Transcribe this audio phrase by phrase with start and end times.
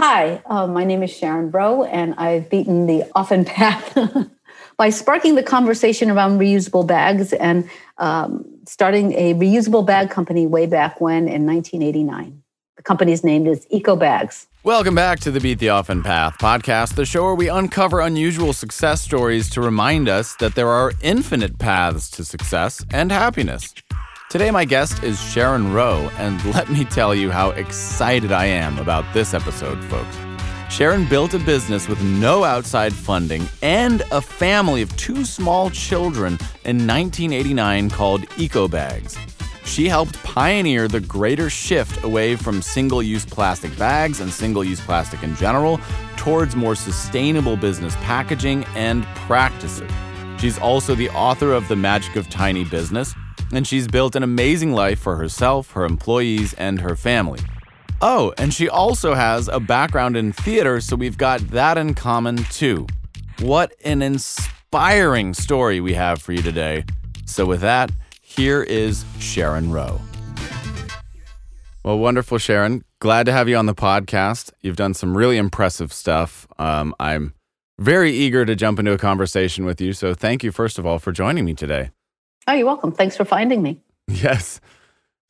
[0.00, 3.98] Hi, uh, my name is Sharon Rowe, and I've beaten the often path
[4.76, 10.66] by sparking the conversation around reusable bags and um, starting a reusable bag company way
[10.66, 12.40] back when in 1989.
[12.76, 14.46] The company's name is Eco Bags.
[14.62, 18.52] Welcome back to the Beat the Often Path podcast, the show where we uncover unusual
[18.52, 23.74] success stories to remind us that there are infinite paths to success and happiness.
[24.30, 28.78] Today, my guest is Sharon Rowe, and let me tell you how excited I am
[28.78, 30.18] about this episode, folks.
[30.68, 36.34] Sharon built a business with no outside funding and a family of two small children
[36.66, 39.16] in 1989 called EcoBags.
[39.64, 44.80] She helped pioneer the greater shift away from single use plastic bags and single use
[44.82, 45.80] plastic in general
[46.18, 49.90] towards more sustainable business packaging and practices.
[50.38, 53.14] She's also the author of The Magic of Tiny Business,
[53.52, 57.40] and she's built an amazing life for herself, her employees, and her family.
[58.00, 62.36] Oh, and she also has a background in theater, so we've got that in common
[62.44, 62.86] too.
[63.40, 66.84] What an inspiring story we have for you today.
[67.24, 70.00] So, with that, here is Sharon Rowe.
[71.84, 72.84] Well, wonderful, Sharon.
[73.00, 74.52] Glad to have you on the podcast.
[74.60, 76.46] You've done some really impressive stuff.
[76.58, 77.34] Um, I'm
[77.78, 79.92] very eager to jump into a conversation with you.
[79.92, 81.90] So, thank you, first of all, for joining me today.
[82.46, 82.92] Oh, you're welcome.
[82.92, 83.80] Thanks for finding me.
[84.06, 84.60] Yes.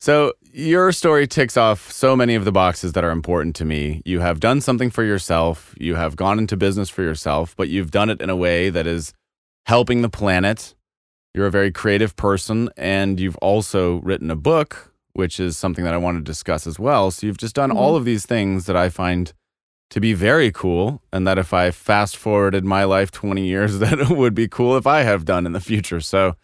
[0.01, 4.01] So, your story ticks off so many of the boxes that are important to me.
[4.05, 7.91] You have done something for yourself, you have gone into business for yourself, but you've
[7.91, 9.13] done it in a way that is
[9.65, 10.73] helping the planet.
[11.33, 15.93] You're a very creative person, and you've also written a book, which is something that
[15.93, 17.11] I want to discuss as well.
[17.11, 17.79] So, you've just done mm-hmm.
[17.79, 19.33] all of these things that I find
[19.89, 24.09] to be very cool, and that if I fast forwarded my life 20 years, that
[24.09, 25.99] would be cool if I have done in the future.
[25.99, 26.35] So,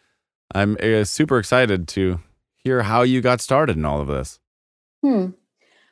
[0.54, 2.20] I'm uh, super excited to
[2.56, 4.40] hear how you got started in all of this.
[5.02, 5.30] Hmm.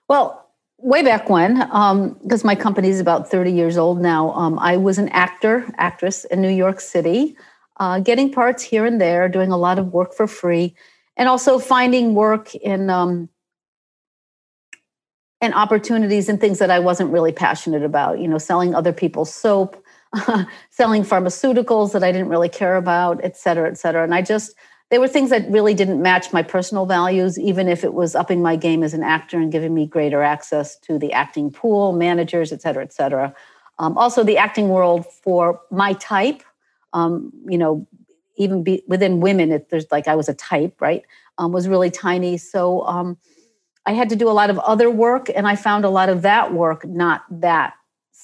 [0.07, 4.59] Well, way back when, because um, my company is about 30 years old now, um,
[4.59, 7.35] I was an actor, actress in New York City,
[7.77, 10.75] uh, getting parts here and there, doing a lot of work for free,
[11.17, 13.29] and also finding work in um,
[15.41, 18.19] and opportunities and things that I wasn't really passionate about.
[18.19, 19.82] You know, selling other people's soap,
[20.69, 24.03] selling pharmaceuticals that I didn't really care about, et cetera, et cetera.
[24.03, 24.53] And I just,
[24.89, 28.41] they were things that really didn't match my personal values, even if it was upping
[28.41, 32.51] my game as an actor and giving me greater access to the acting pool, managers,
[32.51, 33.33] et cetera, et cetera.
[33.79, 36.43] Um, also, the acting world for my type,
[36.93, 37.87] um, you know,
[38.35, 41.03] even be, within women, it, there's like I was a type, right?
[41.39, 42.37] Um, was really tiny.
[42.37, 43.17] So um,
[43.85, 46.21] I had to do a lot of other work, and I found a lot of
[46.21, 47.73] that work not that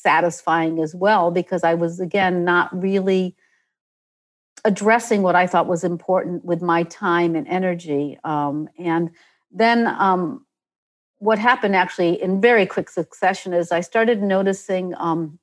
[0.01, 3.35] satisfying as well because I was, again, not really
[4.65, 8.17] addressing what I thought was important with my time and energy.
[8.23, 9.11] Um, and
[9.51, 10.45] then um,
[11.19, 15.39] what happened actually in very quick succession is I started noticing um,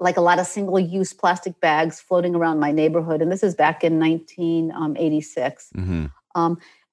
[0.00, 3.22] like a lot of single use plastic bags floating around my neighborhood.
[3.22, 5.70] And this is back in 1986.
[5.76, 6.06] Mm-hmm.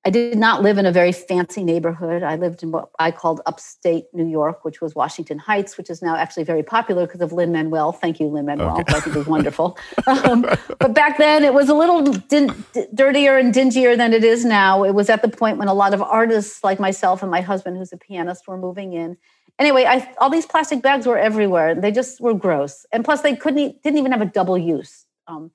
[0.06, 2.24] I did not live in a very fancy neighborhood.
[2.24, 6.02] I lived in what I called upstate New York, which was Washington Heights, which is
[6.02, 7.94] now actually very popular because of Lin Manuel.
[7.94, 8.82] Thank you, Lin Manuel.
[8.82, 8.94] Okay.
[8.94, 9.78] I think it was wonderful.
[10.08, 10.42] um,
[10.80, 14.84] but back then, it was a little din- dirtier and dingier than it is now.
[14.84, 17.78] It was at the point when a lot of artists like myself and my husband,
[17.78, 19.16] who's a pianist, were moving in.
[19.58, 21.76] Anyway, I, all these plastic bags were everywhere.
[21.76, 25.06] They just were gross, and plus, they couldn't didn't even have a double use.
[25.28, 25.52] Um,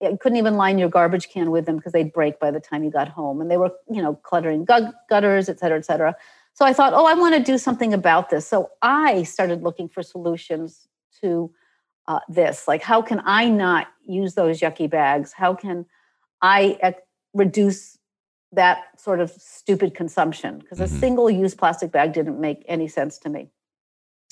[0.00, 2.82] you couldn't even line your garbage can with them because they'd break by the time
[2.82, 3.40] you got home.
[3.40, 6.14] And they were you know cluttering gutters et cetera et cetera.
[6.54, 8.46] So i thought oh i want to do something about this.
[8.46, 10.88] So i started looking for solutions
[11.20, 11.50] to
[12.08, 12.66] uh, this.
[12.66, 15.32] Like how can i not use those yucky bags?
[15.32, 15.86] How can
[16.42, 17.02] i ec-
[17.34, 17.98] reduce
[18.52, 20.58] that sort of stupid consumption?
[20.58, 20.96] Because mm-hmm.
[20.96, 23.50] a single use plastic bag didn't make any sense to me.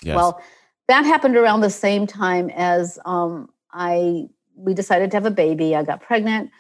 [0.02, 0.16] Yes.
[0.16, 0.40] well
[0.86, 5.74] that happened around the same time as um, i we decided to have a baby.
[5.74, 6.50] I got pregnant,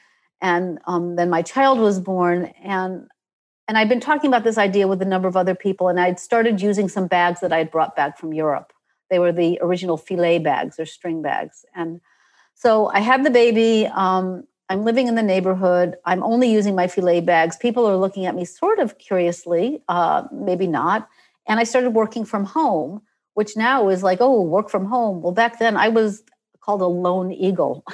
[0.40, 2.52] and um, then my child was born.
[2.62, 3.08] And
[3.66, 6.18] and I'd been talking about this idea with a number of other people, and I'd
[6.18, 8.72] started using some bags that I'd brought back from Europe.
[9.10, 12.00] They were the original filet bags or string bags, and
[12.54, 13.86] so I had the baby.
[13.86, 15.96] Um, I'm living in the neighborhood.
[16.04, 17.56] I'm only using my filet bags.
[17.56, 21.08] People are looking at me sort of curiously, uh, maybe not.
[21.46, 23.00] And I started working from home,
[23.34, 25.22] which now is like, oh, work from home.
[25.22, 26.22] Well, back then I was
[26.60, 27.84] called a lone eagle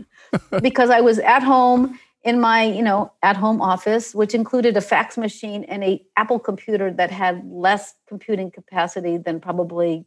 [0.62, 4.80] because I was at home in my, you know, at home office, which included a
[4.80, 10.04] fax machine and a Apple computer that had less computing capacity than probably,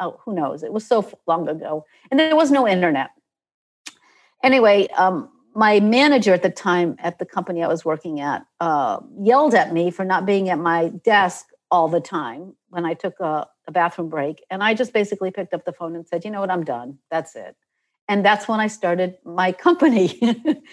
[0.00, 0.64] oh, who knows?
[0.64, 3.10] It was so long ago, and there was no internet.
[4.42, 8.98] Anyway, um, my manager at the time at the company I was working at uh,
[9.20, 13.18] yelled at me for not being at my desk all the time when I took
[13.20, 14.44] a, a bathroom break.
[14.50, 16.98] And I just basically picked up the phone and said, you know what, I'm done.
[17.10, 17.56] That's it.
[18.08, 20.20] And that's when I started my company,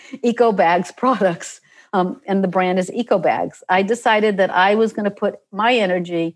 [0.24, 1.62] Eco Bags Products.
[1.94, 3.64] Um, and the brand is Eco Bags.
[3.70, 6.36] I decided that I was going to put my energy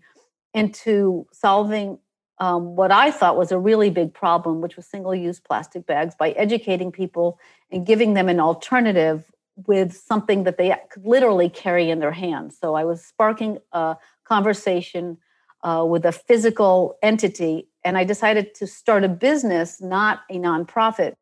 [0.54, 1.98] into solving
[2.38, 6.14] um, what I thought was a really big problem, which was single use plastic bags,
[6.18, 7.38] by educating people
[7.70, 9.30] and giving them an alternative
[9.66, 12.56] with something that they could literally carry in their hands.
[12.60, 15.18] So I was sparking a conversation
[15.62, 21.14] uh, with a physical entity, and I decided to start a business, not a nonprofit,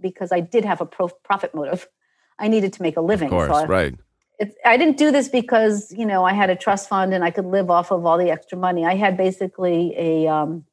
[0.00, 1.86] because I did have a pro- profit motive.
[2.38, 3.28] I needed to make a living.
[3.28, 3.94] Of course, so I, right.
[4.64, 7.46] I didn't do this because you know I had a trust fund and I could
[7.46, 8.84] live off of all the extra money.
[8.84, 10.64] I had basically a um,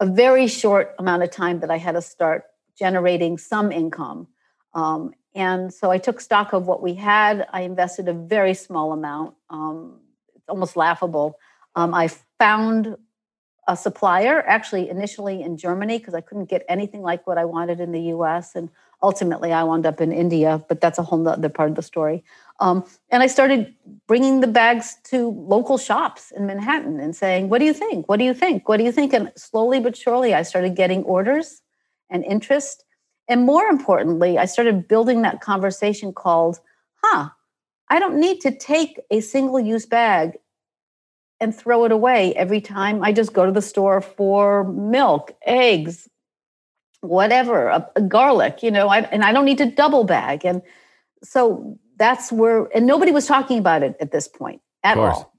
[0.00, 2.44] a very short amount of time that I had to start
[2.78, 4.28] generating some income,
[4.72, 7.46] um, and so I took stock of what we had.
[7.52, 9.34] I invested a very small amount.
[9.50, 10.00] Um,
[10.34, 11.38] it's almost laughable.
[11.76, 12.96] Um, I found
[13.66, 17.80] a supplier actually initially in Germany because I couldn't get anything like what I wanted
[17.80, 18.54] in the US.
[18.54, 18.68] And
[19.02, 22.24] ultimately I wound up in India, but that's a whole other part of the story.
[22.60, 23.74] Um, and I started
[24.06, 28.08] bringing the bags to local shops in Manhattan and saying, What do you think?
[28.08, 28.68] What do you think?
[28.68, 29.12] What do you think?
[29.12, 31.62] And slowly but surely I started getting orders
[32.10, 32.84] and interest.
[33.28, 36.60] And more importantly, I started building that conversation called,
[37.02, 37.30] huh,
[37.88, 40.34] I don't need to take a single use bag
[41.40, 46.08] and throw it away every time I just go to the store for milk, eggs,
[47.00, 50.44] whatever, a, a garlic, you know, I, and I don't need to double bag.
[50.44, 50.62] And
[51.22, 55.34] so that's where, and nobody was talking about it at this point at all,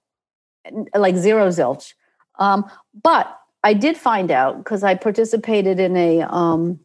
[0.93, 1.93] like zero zilch.
[2.37, 2.69] Um,
[3.03, 6.79] but I did find out because I participated in a, um,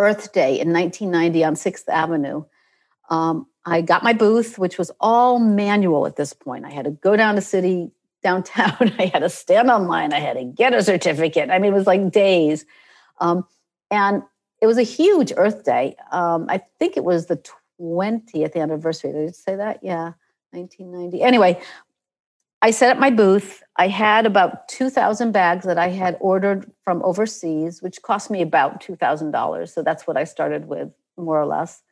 [0.00, 2.44] Earth Day in 1990 on 6th Avenue.
[3.10, 6.64] Um, I got my booth, which was all manual at this point.
[6.64, 7.90] I had to go down to city
[8.22, 8.92] downtown.
[8.98, 10.12] I had to stand online.
[10.12, 11.50] I had to get a certificate.
[11.50, 12.64] I mean, it was like days.
[13.18, 13.44] Um,
[13.90, 14.22] and
[14.60, 15.96] it was a huge Earth Day.
[16.12, 17.42] Um, I think it was the
[17.80, 19.12] 20th anniversary.
[19.12, 19.80] Did I say that?
[19.82, 20.12] Yeah,
[20.52, 21.22] 1990.
[21.22, 21.60] Anyway,
[22.62, 23.62] I set up my booth.
[23.76, 28.82] I had about 2,000 bags that I had ordered from overseas, which cost me about
[28.82, 29.68] $2,000.
[29.68, 31.82] So that's what I started with, more or less,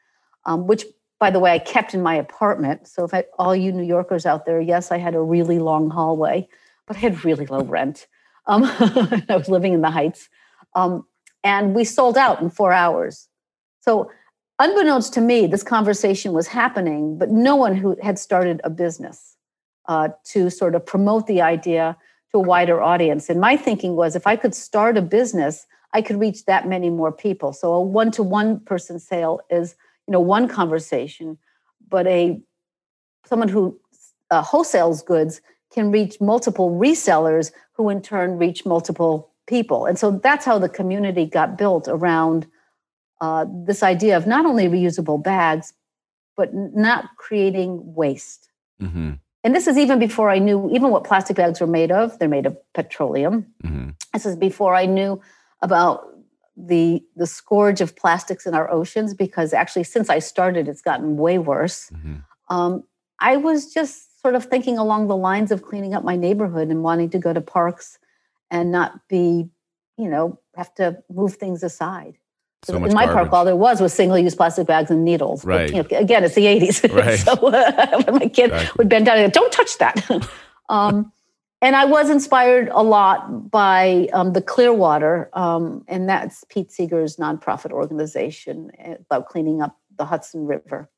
[0.44, 0.84] um, which,
[1.18, 2.86] by the way, I kept in my apartment.
[2.86, 5.90] So if I, all you New Yorkers out there, yes, I had a really long
[5.90, 6.48] hallway,
[6.86, 8.06] but I had really low rent.
[8.46, 8.64] Um,
[9.28, 10.28] I was living in the Heights.
[10.74, 11.06] Um,
[11.44, 13.28] and we sold out in four hours.
[13.80, 14.10] So,
[14.58, 19.36] unbeknownst to me, this conversation was happening, but no one who had started a business
[19.86, 21.96] uh, to sort of promote the idea
[22.30, 23.28] to a wider audience.
[23.28, 26.90] And my thinking was if I could start a business, I could reach that many
[26.90, 27.52] more people.
[27.52, 29.74] So a one-to-one person sale is,
[30.08, 31.38] you know, one conversation,
[31.88, 32.40] but a
[33.26, 33.78] someone who
[34.30, 35.40] uh, wholesales goods
[35.72, 39.86] can reach multiple resellers who in turn reach multiple people.
[39.86, 42.46] And so that's how the community got built around
[43.20, 45.72] uh, this idea of not only reusable bags,
[46.36, 48.50] but not creating waste.
[48.80, 49.12] Mm-hmm
[49.44, 52.18] and this is even before I knew even what plastic bags were made of.
[52.18, 53.46] They're made of petroleum.
[53.64, 53.90] Mm-hmm.
[54.12, 55.20] This is before I knew
[55.62, 56.06] about
[56.66, 61.16] the the scourge of plastics in our oceans because actually since I started, it's gotten
[61.16, 61.90] way worse.
[61.90, 62.16] Mm-hmm.
[62.54, 62.84] Um,
[63.20, 66.82] I was just sort of thinking along the lines of cleaning up my neighborhood and
[66.82, 67.98] wanting to go to parks
[68.50, 69.48] and not be,
[69.96, 72.18] you know, have to move things aside.
[72.64, 73.14] So in my garbage.
[73.14, 75.44] park, all there was was single-use plastic bags and needles.
[75.44, 75.72] Right.
[75.72, 77.18] But, you know, again, it's the '80s, right.
[77.18, 78.70] so uh, my kid exactly.
[78.78, 80.28] would bend down and go, "Don't touch that,"
[80.68, 81.12] um,
[81.60, 87.16] and I was inspired a lot by um, the Clearwater, um, and that's Pete Seeger's
[87.16, 90.88] nonprofit organization eh, about cleaning up the Hudson River.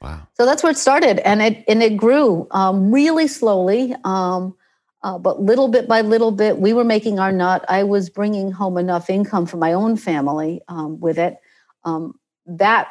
[0.00, 0.26] Wow!
[0.34, 3.94] So that's where it started, and it and it grew um, really slowly.
[4.04, 4.56] Um,
[5.02, 7.64] uh, but little bit by little bit, we were making our nut.
[7.68, 11.38] I was bringing home enough income for my own family um, with it.
[11.84, 12.88] Um, that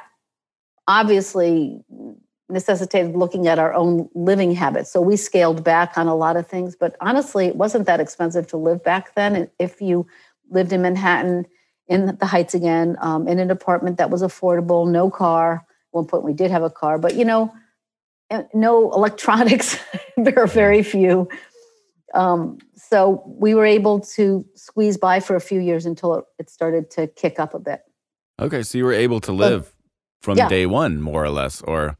[0.88, 1.84] obviously
[2.50, 4.92] necessitated looking at our own living habits.
[4.92, 6.76] So we scaled back on a lot of things.
[6.76, 9.50] But honestly, it wasn't that expensive to live back then.
[9.60, 10.08] If you
[10.50, 11.46] lived in Manhattan,
[11.88, 15.66] in the Heights again, um, in an apartment that was affordable, no car.
[15.66, 17.54] At one point, we did have a car, but you know,
[18.54, 19.80] no electronics,
[20.18, 21.28] there are very few.
[22.14, 26.90] Um, so we were able to squeeze by for a few years until it started
[26.92, 27.82] to kick up a bit.
[28.40, 29.64] Okay, so you were able to live
[30.22, 30.48] but, from yeah.
[30.48, 31.98] day one, more or less, or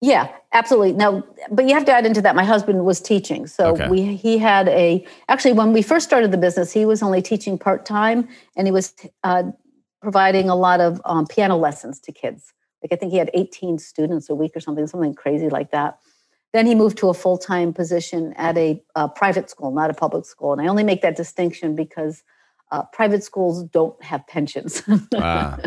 [0.00, 0.92] yeah, absolutely.
[0.92, 2.34] Now, but you have to add into that.
[2.34, 3.88] My husband was teaching, so okay.
[3.88, 7.58] we he had a actually when we first started the business, he was only teaching
[7.58, 9.44] part time, and he was uh,
[10.00, 12.52] providing a lot of um, piano lessons to kids.
[12.82, 15.98] Like I think he had 18 students a week or something, something crazy like that.
[16.52, 19.94] then he moved to a full time position at a, a, private school, not a
[19.94, 20.52] public school.
[20.52, 22.22] And I only make that distinction because
[22.72, 24.82] uh, private schools don't have pensions.
[25.14, 25.58] Ah,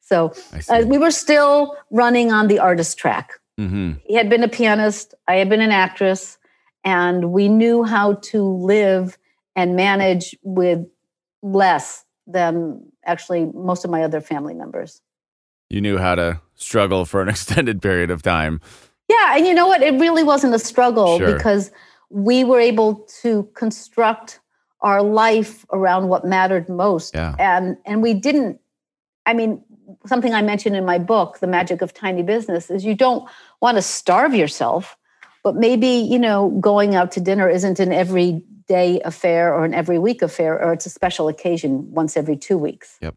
[0.00, 0.32] so
[0.68, 3.32] uh, we were still running on the artist track.
[3.58, 3.92] Mm-hmm.
[4.04, 6.38] He had been a pianist, I had been an actress,
[6.84, 9.18] and we knew how to live
[9.56, 10.86] and manage with
[11.42, 15.00] less than actually most of my other family members.
[15.68, 18.60] You knew how to struggle for an extended period of time.
[19.08, 19.82] Yeah, and you know what?
[19.82, 21.34] It really wasn't a struggle sure.
[21.34, 21.70] because
[22.10, 24.40] we were able to construct
[24.80, 27.14] our life around what mattered most.
[27.14, 27.34] Yeah.
[27.38, 28.60] And and we didn't
[29.28, 29.62] I mean,
[30.06, 33.28] something I mentioned in my book, The Magic of Tiny Business, is you don't
[33.60, 34.96] want to starve yourself,
[35.42, 39.98] but maybe, you know, going out to dinner isn't an everyday affair or an every
[39.98, 42.98] week affair, or it's a special occasion once every two weeks.
[43.00, 43.16] Yep.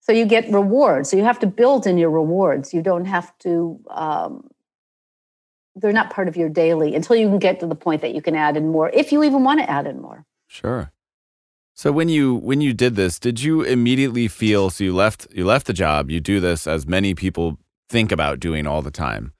[0.00, 1.10] So you get rewards.
[1.10, 2.72] So you have to build in your rewards.
[2.72, 4.50] You don't have to um,
[5.76, 8.22] they're not part of your daily until you can get to the point that you
[8.22, 10.92] can add in more if you even want to add in more sure
[11.80, 15.46] so when you when you did this did you immediately feel so you left you
[15.46, 17.58] left the job you do this as many people
[17.88, 19.32] think about doing all the time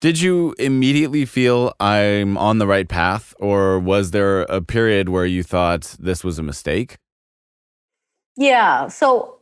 [0.00, 5.26] did you immediately feel i'm on the right path or was there a period where
[5.26, 6.96] you thought this was a mistake
[8.38, 9.38] yeah so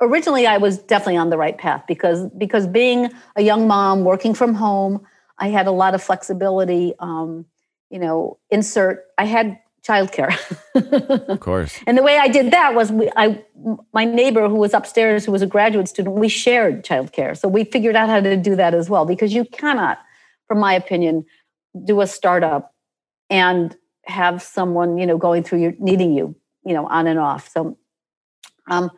[0.00, 4.34] originally i was definitely on the right path because because being a young mom working
[4.34, 5.06] from home
[5.38, 6.94] I had a lot of flexibility.
[6.98, 7.46] Um,
[7.90, 9.04] you know, insert.
[9.18, 10.34] I had childcare.
[11.28, 11.78] of course.
[11.86, 13.42] And the way I did that was, we, I,
[13.92, 17.36] my neighbor who was upstairs, who was a graduate student, we shared childcare.
[17.36, 19.98] So we figured out how to do that as well, because you cannot,
[20.48, 21.24] from my opinion,
[21.84, 22.74] do a startup
[23.30, 27.48] and have someone, you know, going through your needing you, you know, on and off.
[27.48, 27.76] So,
[28.68, 28.90] um,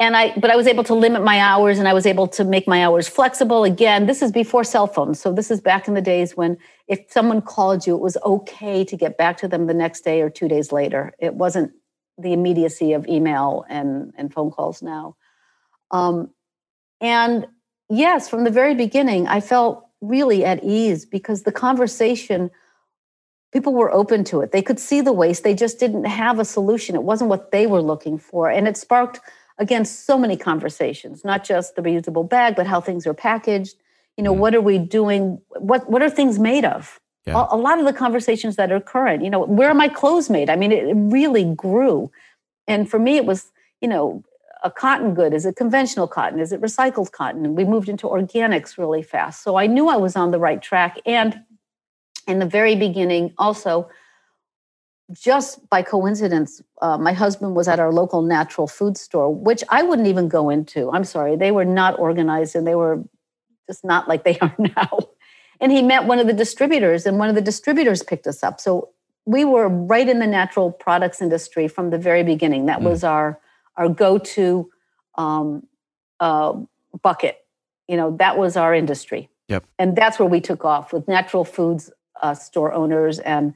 [0.00, 2.44] and I, but I was able to limit my hours and I was able to
[2.44, 3.62] make my hours flexible.
[3.62, 5.20] Again, this is before cell phones.
[5.20, 6.58] So this is back in the days when
[6.88, 10.20] if someone called you, it was okay to get back to them the next day
[10.20, 11.12] or two days later.
[11.20, 11.72] It wasn't
[12.18, 15.16] the immediacy of email and, and phone calls now.
[15.92, 16.30] Um,
[17.00, 17.46] and
[17.88, 22.50] yes, from the very beginning, I felt really at ease because the conversation,
[23.52, 24.50] people were open to it.
[24.50, 26.96] They could see the waste, they just didn't have a solution.
[26.96, 28.50] It wasn't what they were looking for.
[28.50, 29.20] And it sparked
[29.58, 33.76] again so many conversations not just the reusable bag but how things are packaged.
[34.16, 34.38] You know mm.
[34.38, 35.40] what are we doing?
[35.58, 37.00] What what are things made of?
[37.26, 37.46] Yeah.
[37.50, 40.28] a, a, lot of the conversations that are current you know where are my clothes
[40.28, 40.50] made?
[40.50, 42.10] I mean it, it really grew.
[42.66, 44.22] And for me it was you know
[44.62, 45.34] a cotton good.
[45.34, 46.40] Is it conventional cotton?
[46.40, 47.44] Is it recycled cotton?
[47.44, 49.42] And we moved into organics really fast.
[49.42, 50.98] So i knew i was on the right track.
[51.06, 51.40] And
[52.26, 53.88] in the very beginning also
[55.12, 59.82] just by coincidence, uh, my husband was at our local natural food store, which I
[59.82, 60.90] wouldn't even go into.
[60.90, 63.04] I'm sorry, they were not organized and they were
[63.66, 64.98] just not like they are now.
[65.60, 68.60] And he met one of the distributors, and one of the distributors picked us up.
[68.60, 68.90] So
[69.24, 72.66] we were right in the natural products industry from the very beginning.
[72.66, 72.90] That mm.
[72.90, 73.38] was our
[73.76, 74.70] our go-to
[75.16, 75.66] um,
[76.20, 76.54] uh,
[77.02, 77.38] bucket.
[77.88, 79.28] You know, that was our industry.
[79.48, 79.64] Yep.
[79.78, 81.90] And that's where we took off with natural foods
[82.22, 83.54] uh, store owners and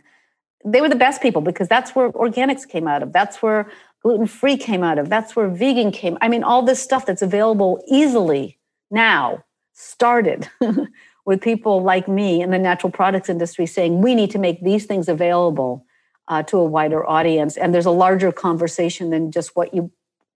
[0.64, 3.12] they were the best people because that's where organics came out of.
[3.12, 3.70] That's where
[4.02, 5.08] gluten free came out of.
[5.08, 6.18] That's where vegan came.
[6.20, 8.58] I mean, all this stuff that's available easily
[8.90, 10.48] now started
[11.26, 14.86] with people like me in the natural products industry saying we need to make these
[14.86, 15.84] things available
[16.28, 17.56] uh, to a wider audience.
[17.56, 19.90] And there's a larger conversation than just what you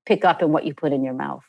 [0.06, 1.44] pick up and what you put in your mouth.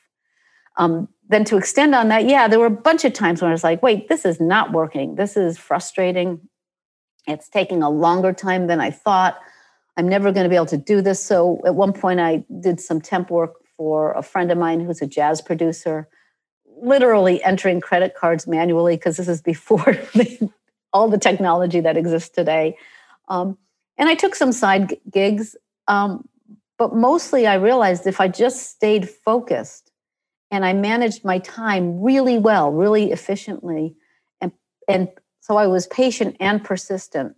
[0.78, 3.54] Um, then to extend on that, yeah, there were a bunch of times when I
[3.54, 5.16] was like, wait, this is not working.
[5.16, 6.42] This is frustrating.
[7.28, 9.40] It's taking a longer time than I thought.
[9.98, 11.24] I'm never going to be able to do this.
[11.24, 15.02] So at one point, I did some temp work for a friend of mine who's
[15.02, 16.08] a jazz producer,
[16.82, 19.98] literally entering credit cards manually because this is before
[20.94, 22.78] all the technology that exists today.
[23.28, 23.58] Um,
[23.98, 25.56] and I took some side gigs,
[25.88, 26.28] um,
[26.78, 29.92] but mostly I realized if I just stayed focused
[30.52, 33.96] and I managed my time really well, really efficiently,
[34.40, 34.52] and
[34.88, 35.10] and
[35.44, 37.36] so I was patient and persistent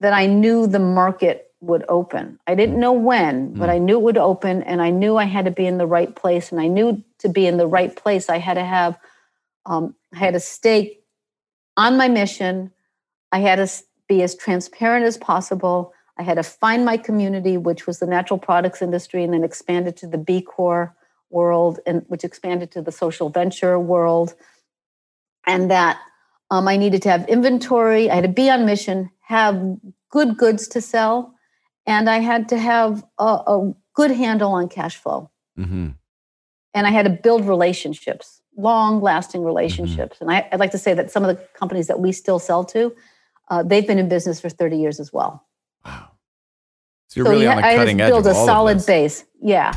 [0.00, 2.38] that I knew the market would open.
[2.46, 2.80] I didn't mm.
[2.80, 3.72] know when, but mm.
[3.72, 6.14] I knew it would open and I knew I had to be in the right
[6.14, 6.52] place.
[6.52, 8.98] And I knew to be in the right place, I had to have,
[9.64, 10.98] um, I had to stay
[11.78, 12.70] on my mission.
[13.32, 15.94] I had to be as transparent as possible.
[16.18, 19.96] I had to find my community, which was the natural products industry, and then expanded
[19.98, 20.92] to the B Corp
[21.30, 24.34] world, and which expanded to the social venture world.
[25.46, 25.98] And that
[26.50, 28.10] um, I needed to have inventory.
[28.10, 29.76] I had to be on mission, have
[30.10, 31.34] good goods to sell,
[31.86, 35.30] and I had to have a, a good handle on cash flow.
[35.58, 35.88] Mm-hmm.
[36.74, 39.46] And I had to build relationships, long lasting mm-hmm.
[39.46, 40.16] relationships.
[40.16, 40.30] Mm-hmm.
[40.30, 42.64] And I, would like to say that some of the companies that we still sell
[42.66, 42.94] to,
[43.48, 45.46] Uh, they've been in business for 30 years as well.
[45.84, 46.08] Wow.
[47.08, 48.10] So you're really you on the ha- I cutting edge.
[48.10, 49.24] build of a all solid base.
[49.40, 49.72] Yeah.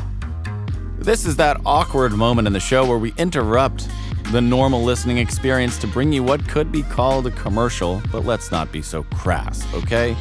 [0.98, 3.88] This is that awkward moment in the show where we interrupt
[4.32, 8.50] the normal listening experience to bring you what could be called a commercial, but let's
[8.50, 10.16] not be so crass, okay?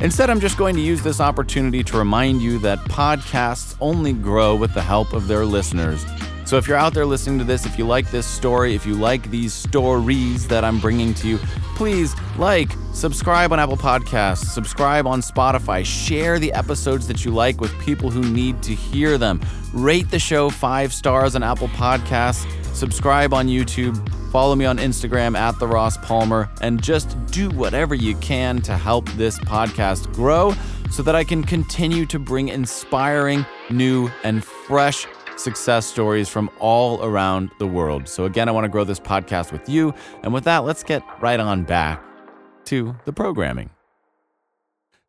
[0.00, 4.56] Instead, I'm just going to use this opportunity to remind you that podcasts only grow
[4.56, 6.04] with the help of their listeners.
[6.44, 8.94] So if you're out there listening to this, if you like this story, if you
[8.94, 11.38] like these stories that I'm bringing to you,
[11.76, 17.60] please like, subscribe on Apple Podcasts, subscribe on Spotify, share the episodes that you like
[17.60, 19.40] with people who need to hear them.
[19.72, 23.96] Rate the show five stars on Apple Podcasts, subscribe on YouTube,
[24.30, 28.76] follow me on Instagram at the Ross Palmer, and just do whatever you can to
[28.76, 30.54] help this podcast grow
[30.90, 37.02] so that I can continue to bring inspiring, new, and fresh success stories from all
[37.02, 38.08] around the world.
[38.08, 39.94] So, again, I want to grow this podcast with you.
[40.22, 42.04] And with that, let's get right on back
[42.66, 43.70] to the programming.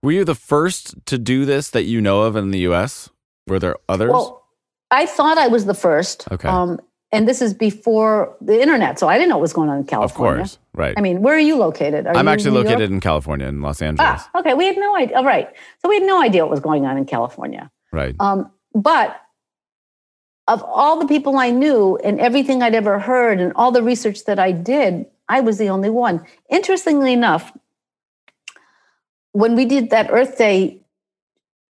[0.04, 3.10] Were you the first to do this that you know of in the US?
[3.48, 4.12] Were there others?
[4.12, 4.44] Well,
[4.90, 6.32] I thought I was the first.
[6.32, 6.48] Okay.
[6.48, 6.80] Um,
[7.12, 9.84] and this is before the internet, so I didn't know what was going on in
[9.84, 10.44] California.
[10.44, 10.94] of course, right.
[10.98, 12.08] I mean, where are you located?
[12.08, 12.68] Are I'm you actually New York?
[12.68, 14.22] located in California, in Los Angeles.
[14.34, 14.54] Ah, okay.
[14.54, 15.18] We had no idea.
[15.18, 15.50] All right.
[15.82, 17.70] So we had no idea what was going on in California.
[17.92, 18.16] Right.
[18.20, 19.20] Um, but
[20.48, 24.26] of all the people I knew and everything I'd ever heard and all the research
[24.26, 26.26] that I did, I was the only one.
[26.50, 27.52] Interestingly enough,
[29.34, 30.82] when we did that Earth Day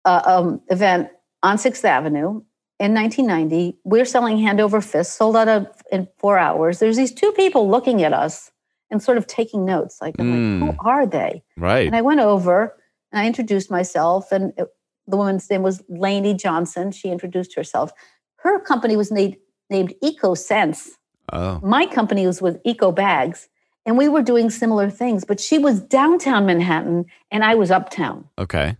[0.05, 1.09] uh, um, event
[1.43, 2.41] on Sixth Avenue
[2.79, 6.79] in 1990, we are selling hand over fist, sold out of, in four hours.
[6.79, 8.51] There's these two people looking at us
[8.89, 9.97] and sort of taking notes.
[10.01, 10.87] Like, I'm like, who hmm.
[10.87, 11.43] are they?
[11.57, 11.85] Right.
[11.85, 12.75] And I went over
[13.11, 14.69] and I introduced myself, and it-
[15.07, 16.91] the woman's name was Lainey Johnson.
[16.91, 17.91] She introduced herself.
[18.37, 19.37] Her company was named,
[19.69, 20.89] named EcoSense.
[21.33, 23.49] oh, My company was with Eco Bags,
[23.85, 28.29] and we were doing similar things, but she was downtown Manhattan and I was uptown.
[28.37, 28.77] okay.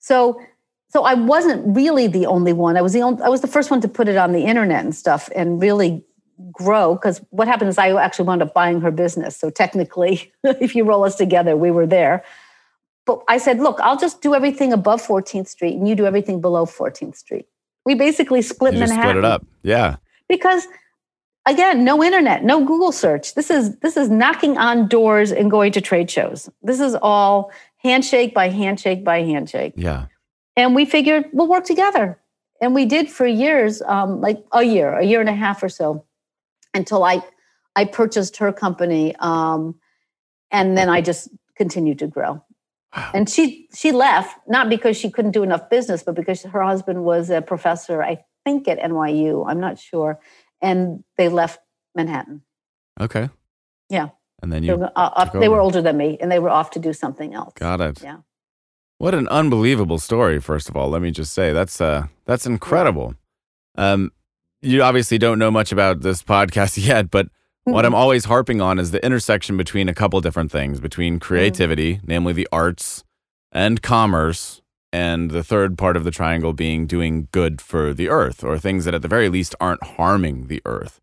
[0.00, 0.40] So
[0.90, 2.76] so I wasn't really the only one.
[2.76, 4.84] I was the only, I was the first one to put it on the internet
[4.84, 6.02] and stuff and really
[6.52, 9.36] grow because what happened is I actually wound up buying her business.
[9.36, 12.24] So technically, if you roll us together, we were there.
[13.06, 16.40] But I said, look, I'll just do everything above 14th Street and you do everything
[16.40, 17.46] below 14th Street.
[17.84, 19.46] We basically split You Manhattan split it up.
[19.62, 19.96] Yeah.
[20.28, 20.66] because
[21.46, 25.72] again no internet no google search this is this is knocking on doors and going
[25.72, 30.06] to trade shows this is all handshake by handshake by handshake Yeah.
[30.58, 32.06] And we figured we'll work together
[32.60, 35.70] and we did for years um, like a year a year and a half or
[35.80, 36.04] so
[36.74, 37.16] until i
[37.80, 39.74] i purchased her company um,
[40.50, 42.32] and then i just continued to grow
[42.96, 43.10] Wow.
[43.16, 46.98] and she she left not because she couldn't do enough business but because her husband
[47.04, 50.18] was a professor i think at nyu i'm not sure
[50.62, 51.58] and they left
[51.94, 52.42] manhattan
[53.00, 53.28] Okay.
[53.96, 54.08] Yeah.
[54.42, 56.40] And then they you were, uh, off- took they were older than me and they
[56.40, 58.02] were off to do something else got it.
[58.02, 58.18] Yeah.
[58.98, 60.88] What an unbelievable story, first of all.
[60.90, 63.14] Let me just say that's uh that's incredible.
[63.76, 64.12] Um
[64.60, 67.28] you obviously don't know much about this podcast yet, but
[67.64, 72.00] what I'm always harping on is the intersection between a couple different things, between creativity,
[72.02, 73.04] namely the arts,
[73.52, 78.42] and commerce, and the third part of the triangle being doing good for the earth
[78.42, 80.98] or things that at the very least aren't harming the earth.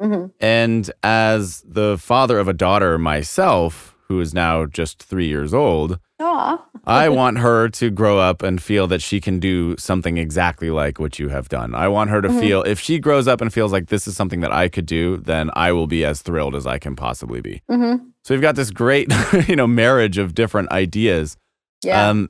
[0.00, 0.30] Mhm.
[0.40, 5.98] And as the father of a daughter myself, who is now just three years old,
[6.20, 6.58] Aw.
[6.86, 10.98] I want her to grow up and feel that she can do something exactly like
[10.98, 11.74] what you have done.
[11.74, 12.40] I want her to Mhm.
[12.40, 15.18] feel, if she grows up and feels like this is something that I could do,
[15.18, 17.62] then I will be as thrilled as I can possibly be.
[17.70, 18.00] Mhm.
[18.24, 19.08] So we've got this great,
[19.48, 21.36] you know, marriage of different ideas.
[21.84, 22.28] yeah Um,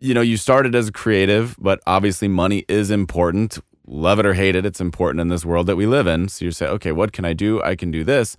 [0.00, 3.58] you know, you started as a creative, but obviously money is important.
[3.86, 6.28] Love it or hate it, it's important in this world that we live in.
[6.28, 7.62] So you say, okay, what can I do?
[7.62, 8.36] I can do this.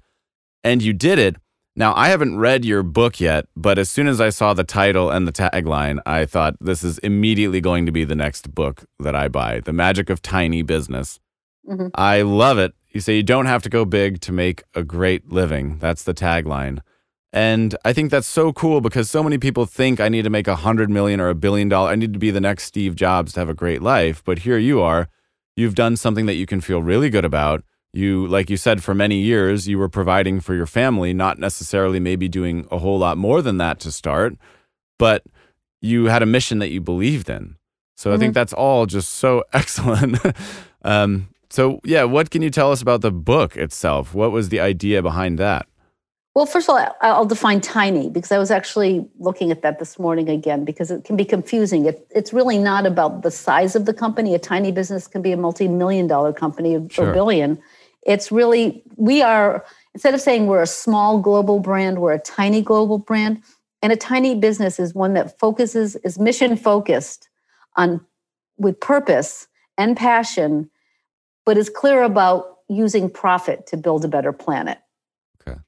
[0.64, 1.36] And you did it.
[1.78, 5.12] Now, I haven't read your book yet, but as soon as I saw the title
[5.12, 9.14] and the tagline, I thought this is immediately going to be the next book that
[9.16, 11.20] I buy The Magic of Tiny Business.
[11.70, 11.92] Mhm.
[11.96, 12.74] I love it.
[12.92, 15.78] You say you don't have to go big to make a great living.
[15.80, 16.80] That's the tagline.
[17.34, 20.48] And I think that's so cool because so many people think I need to make
[20.48, 21.90] a hundred million or a billion dollar.
[21.92, 24.24] I need to be the next Steve Jobs to have a great life.
[24.24, 25.10] But here you are.
[25.58, 27.66] You've done something that you can feel really good about.
[27.96, 32.00] You, like you said, for many years, you were providing for your family, not necessarily
[32.02, 34.36] maybe doing a whole lot more than that to start,
[35.00, 35.24] but
[35.82, 37.56] you had a mission that you believed in.
[37.96, 40.18] So I think that's all just so excellent.
[40.84, 44.14] um, so, yeah, what can you tell us about the book itself?
[44.14, 45.66] What was the idea behind that?
[46.34, 49.98] Well, first of all, I'll define tiny because I was actually looking at that this
[49.98, 51.86] morning again because it can be confusing.
[51.86, 54.36] It, it's really not about the size of the company.
[54.36, 57.14] A tiny business can be a multi million dollar company or Sure.
[57.14, 57.58] billion.
[58.06, 62.62] It's really, we are, instead of saying we're a small global brand, we're a tiny
[62.62, 63.42] global brand.
[63.82, 67.30] And a tiny business is one that focuses, is mission focused
[67.76, 68.04] on
[68.58, 70.70] with purpose and passion,
[71.46, 74.80] but is clear about using profit to build a better planet.
[75.42, 75.60] Okay.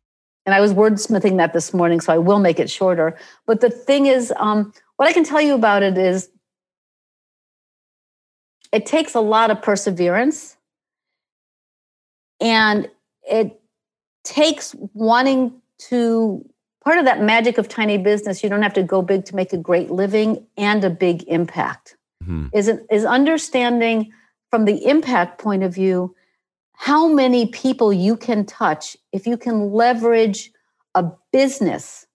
[0.45, 3.17] And I was wordsmithing that this morning, so I will make it shorter.
[3.45, 6.29] But the thing is, um, what I can tell you about it is
[8.71, 10.56] it takes a lot of perseverance
[12.39, 12.89] and
[13.29, 13.59] it
[14.23, 15.53] takes wanting
[15.89, 16.43] to
[16.83, 19.53] part of that magic of tiny business you don't have to go big to make
[19.53, 22.49] a great living and a big impact Mhm.
[22.53, 24.11] is it is understanding
[24.49, 26.15] from the impact point of view
[26.73, 30.51] how many people you can touch if you can leverage
[30.95, 32.05] a business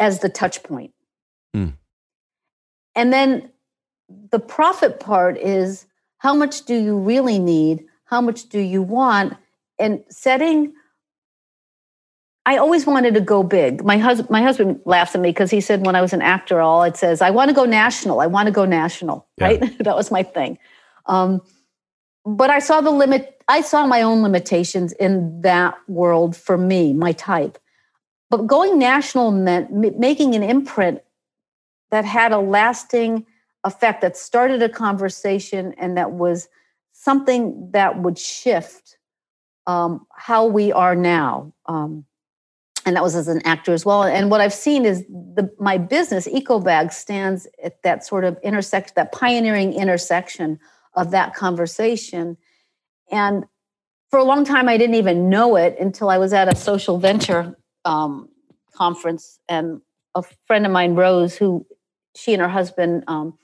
[0.00, 0.92] as the touch point
[1.54, 1.70] Hmm.
[2.94, 3.50] and then
[4.30, 5.86] the profit part is
[6.18, 9.34] how much do you really need how much do you want
[9.78, 10.72] and setting
[12.48, 13.84] I always wanted to go big.
[13.84, 16.60] My husband, my husband laughs at me because he said when I was an actor,
[16.60, 18.20] all it says, "I want to go national.
[18.20, 19.46] I want to go national." Yeah.
[19.46, 19.78] Right?
[19.84, 20.56] that was my thing.
[21.06, 21.42] Um,
[22.24, 23.42] but I saw the limit.
[23.48, 27.58] I saw my own limitations in that world for me, my type.
[28.30, 31.00] But going national meant m- making an imprint
[31.90, 33.26] that had a lasting
[33.64, 36.46] effect, that started a conversation, and that was
[37.06, 38.98] something that would shift
[39.68, 41.52] um, how we are now.
[41.66, 42.04] Um,
[42.84, 44.02] and that was as an actor as well.
[44.02, 48.92] And what I've seen is the my business, EcoBag, stands at that sort of intersection,
[48.96, 50.58] that pioneering intersection
[50.94, 52.36] of that conversation.
[53.10, 53.44] And
[54.10, 56.98] for a long time, I didn't even know it until I was at a social
[56.98, 58.28] venture um,
[58.72, 59.80] conference, and
[60.16, 61.66] a friend of mine, Rose, who
[62.16, 63.38] she and her husband um,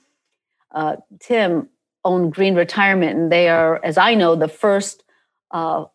[0.71, 1.69] uh, Tim
[2.05, 5.03] own Green Retirement, and they are, as I know, the first
[5.51, 5.85] uh,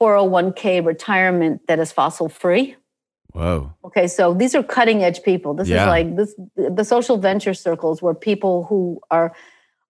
[0.00, 2.76] 401k retirement that is fossil free.
[3.32, 3.72] Whoa.
[3.84, 5.54] Okay, so these are cutting edge people.
[5.54, 5.84] This Yeah.
[5.84, 9.34] is like this the social venture circles where people who are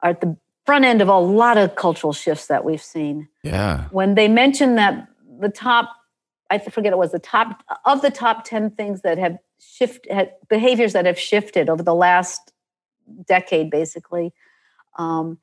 [0.02, 3.28] are at the front end of a lot of cultural shifts that we've seen.
[3.42, 3.84] Yeah.
[3.90, 5.08] When they mentioned that
[5.40, 5.90] the top,
[6.50, 10.32] I forget it was the top of the top 10 things that have shift had
[10.48, 12.52] behaviors that have shifted over the last
[13.26, 14.32] decade, basically.
[14.98, 15.38] Um,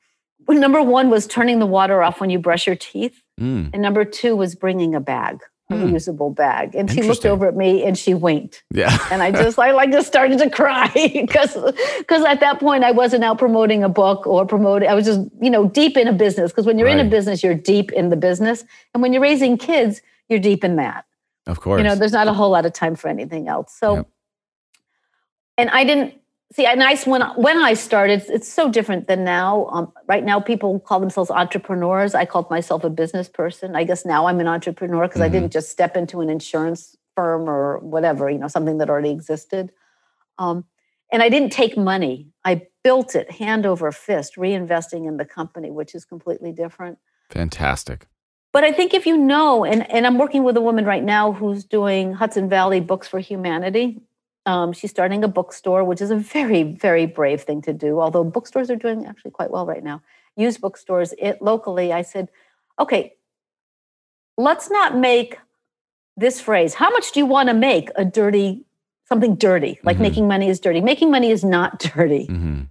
[0.48, 3.22] number one was turning the water off when you brush your teeth.
[3.40, 3.70] Mm.
[3.72, 5.84] And number two was bringing a bag, a Hmm.
[5.94, 6.74] reusable bag.
[6.74, 8.62] And she looked over at me and she winked.
[8.72, 8.96] Yeah.
[9.10, 11.54] And I just, I like just started to cry because,
[11.98, 15.20] because at that point I wasn't out promoting a book or promoting, I was just,
[15.40, 16.52] you know, deep in a business.
[16.52, 18.64] Because when you're in a business, you're deep in the business.
[18.94, 21.04] And when you're raising kids, you're deep in that.
[21.46, 21.78] Of course.
[21.78, 23.74] You know, there's not a whole lot of time for anything else.
[23.76, 24.06] So, Yep.
[25.58, 26.14] and I didn't
[26.52, 26.66] see.
[26.66, 29.66] And I when when I started, it's so different than now.
[29.66, 32.14] Um, right now, people call themselves entrepreneurs.
[32.14, 33.76] I called myself a business person.
[33.76, 35.32] I guess now I'm an entrepreneur because I Mhm.
[35.32, 38.30] didn't just step into an insurance firm or whatever.
[38.30, 39.72] You know, something that already existed.
[40.38, 40.64] Um,
[41.10, 42.28] and I didn't take money.
[42.44, 46.98] I built it hand over fist, reinvesting in the company, which is completely different.
[47.30, 48.06] Fantastic.
[48.52, 51.32] But I think if you know, and, and I'm working with a woman right now
[51.32, 54.02] who's doing Hudson Valley Books for Humanity.
[54.44, 58.24] Um, she's starting a bookstore, which is a very, very brave thing to do, although
[58.24, 60.02] bookstores are doing actually quite well right now.
[60.36, 61.92] Used bookstores it, locally.
[61.92, 62.28] I said,
[62.78, 63.14] okay,
[64.36, 65.38] let's not make
[66.16, 68.64] this phrase, how much do you want to make a dirty,
[69.06, 70.00] something dirty, like Mhm.
[70.00, 70.80] making money is dirty.
[70.80, 72.62] Making money is not dirty hmm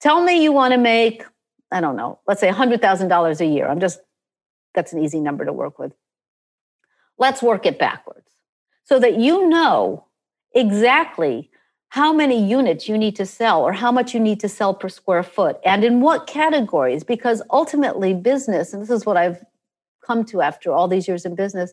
[0.00, 1.24] tell me you want to make
[1.70, 4.00] i don't know let's say $100000 a year i'm just
[4.74, 5.92] that's an easy number to work with
[7.18, 8.30] let's work it backwards
[8.84, 10.06] so that you know
[10.54, 11.50] exactly.
[11.88, 14.88] How many units you need to sell or how much you need to sell per
[14.88, 17.02] square foot and in what categories?
[17.02, 19.42] Because ultimately business and this is what i've
[20.06, 21.72] come to after all these years in business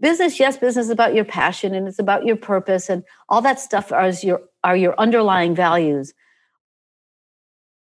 [0.00, 3.58] business yes business is about your passion and it's about your purpose and all that
[3.58, 6.14] stuff are your are your underlying values.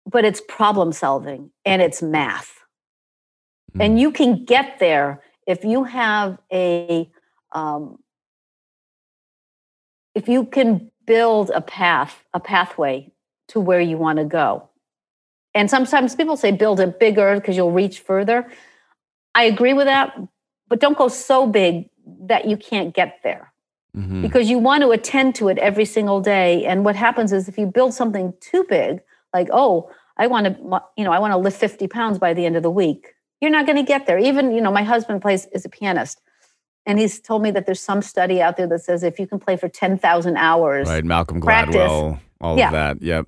[0.05, 2.53] But it's problem solving and it's math.
[3.79, 7.09] And you can get there if you have a,
[7.53, 7.97] um,
[10.15, 13.11] if you can build a path, a pathway
[13.49, 14.69] to where you want to go.
[15.53, 18.49] And sometimes people say build it bigger because you'll reach further.
[19.35, 20.17] I agree with that,
[20.67, 21.89] but don't go so big
[22.27, 23.51] that you can't get there
[23.95, 24.21] Mhm.
[24.21, 26.65] because you want to attend to it every single day.
[26.65, 29.01] And what happens is if you build something too big,
[29.33, 32.45] like, oh, I want to, you know, I want to lift 50 pounds by the
[32.45, 34.17] end of the week, you're not going to get there.
[34.17, 36.21] Even, you know, my husband plays is a pianist.
[36.85, 39.39] And he's told me that there's some study out there that says if you can
[39.39, 41.03] play for 10,000 hours, Right.
[41.05, 41.75] Malcolm practice.
[41.75, 42.67] Gladwell, all Yeah.
[42.67, 43.01] of that.
[43.01, 43.27] Yep.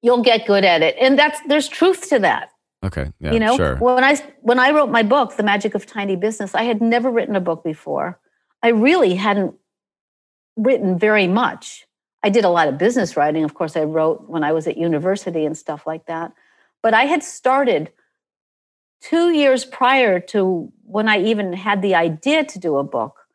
[0.00, 0.94] you'll get good at it.
[1.00, 2.50] And that's there's truth to that.
[2.84, 3.10] Okay.
[3.18, 3.32] Yeah.
[3.32, 3.74] you know Sure.
[3.78, 7.10] when i when i wrote my book the magic of tiny business i had never
[7.10, 8.20] written a book before
[8.62, 9.56] i really hadn't
[10.56, 11.86] written very much
[12.22, 13.44] I did a lot of business writing.
[13.44, 16.32] Of course, I wrote when I was at university and stuff like that.
[16.82, 17.92] But I had started
[19.00, 23.26] two years prior to when I even had the idea to do a book,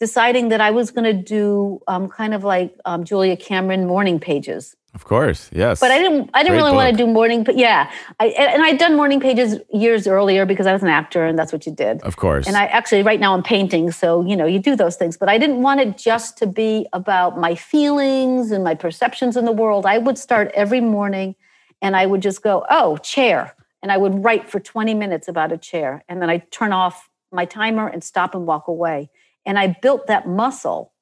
[0.00, 4.18] deciding that I was going to do um, kind of like um, Julia Cameron morning
[4.18, 4.76] pages.
[4.96, 5.78] Of course, yes.
[5.78, 6.30] But I didn't.
[6.32, 7.44] I didn't Great really want to do morning.
[7.44, 10.88] But yeah, I, and and I'd done morning pages years earlier because I was an
[10.88, 12.00] actor, and that's what you did.
[12.00, 12.46] Of course.
[12.46, 15.18] And I actually, right now, I'm painting, so you know, you do those things.
[15.18, 19.44] But I didn't want it just to be about my feelings and my perceptions in
[19.44, 19.84] the world.
[19.84, 21.34] I would start every morning,
[21.82, 23.54] and I would just go, "Oh, chair,"
[23.86, 26.72] and I would write for 20 minutes about a chair, and then I would turn
[26.72, 29.10] off my timer and stop and walk away.
[29.44, 30.92] And I built that muscle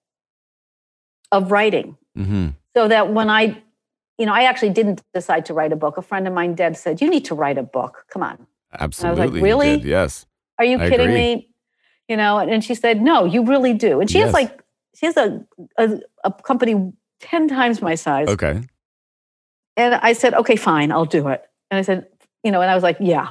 [1.32, 3.62] of writing hmm so that when I,
[4.18, 5.96] you know, I actually didn't decide to write a book.
[5.96, 8.04] A friend of mine, Deb, said, "You need to write a book.
[8.10, 8.46] Come on,
[8.78, 9.38] Absolutely.
[9.38, 10.26] you "Really?" did, Yes.
[10.58, 11.22] are you I kidding agree.
[11.36, 11.54] me?"
[12.08, 14.26] You know, and she said, "No, you really do." And she Yes.
[14.26, 14.62] has like
[14.94, 15.42] she has a,
[15.78, 18.28] a a company ten times my size.
[18.28, 18.60] Okay.
[19.78, 22.06] And I said, "Okay, fine, I'll do it." And I said,
[22.44, 23.28] you know, and I was like, "Yeah."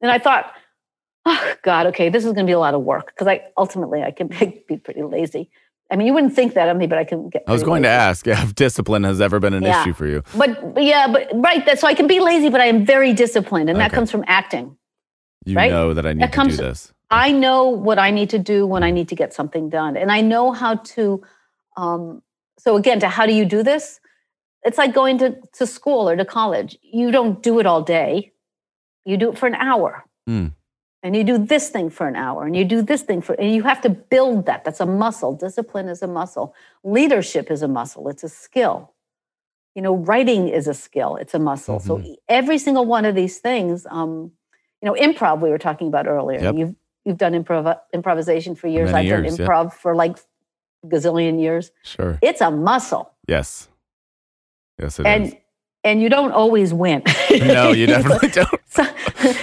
[0.00, 0.52] And I thought,
[1.26, 4.02] "Oh God, okay, this is going to be a lot of work because I ultimately
[4.02, 4.28] I can
[4.68, 5.50] be pretty lazy."
[5.90, 7.44] I mean, you wouldn't think that of me, but I can get.
[7.46, 9.82] I was going to ask yeah, if discipline has ever been an Yeah.
[9.82, 10.22] issue for you.
[10.34, 11.66] But, but yeah, but right.
[11.66, 14.24] That so I can be lazy, but I am very disciplined, and that comes from
[14.26, 14.76] acting.
[15.44, 15.70] You Right?
[15.70, 16.92] know that I need That to comes- do this.
[17.10, 20.10] I know what I need to do when I need to get something done, and
[20.10, 21.22] I know how to.
[21.76, 22.22] Um,
[22.58, 24.00] so again, to how do you do this?
[24.62, 26.78] It's like going to to school or to college.
[26.80, 28.31] You don't do it all day.
[29.04, 30.48] You do it for an hour, Hmm.
[31.02, 33.52] and you do this thing for an hour, and you do this thing for, and
[33.52, 34.64] you have to build that.
[34.64, 35.34] That's a muscle.
[35.34, 36.54] Discipline is a muscle.
[36.84, 38.08] Leadership is a muscle.
[38.08, 38.92] It's a skill.
[39.74, 41.16] You know, writing is a skill.
[41.16, 41.80] It's a muscle.
[41.80, 42.16] So Mhm.
[42.28, 44.32] every single one of these things, um,
[44.80, 46.40] you know, improv we were talking about earlier.
[46.40, 46.54] Yep.
[46.56, 48.92] You've you've done improv improvisation for years.
[48.92, 50.18] Many I've years, done improv for like
[50.86, 51.72] gazillion years.
[51.82, 52.18] Sure.
[52.22, 53.68] It's a muscle, Yes.
[54.78, 55.34] Yes, it is.
[55.84, 57.02] And you don't always win.
[57.30, 58.60] no, you definitely don't.
[58.68, 58.82] So,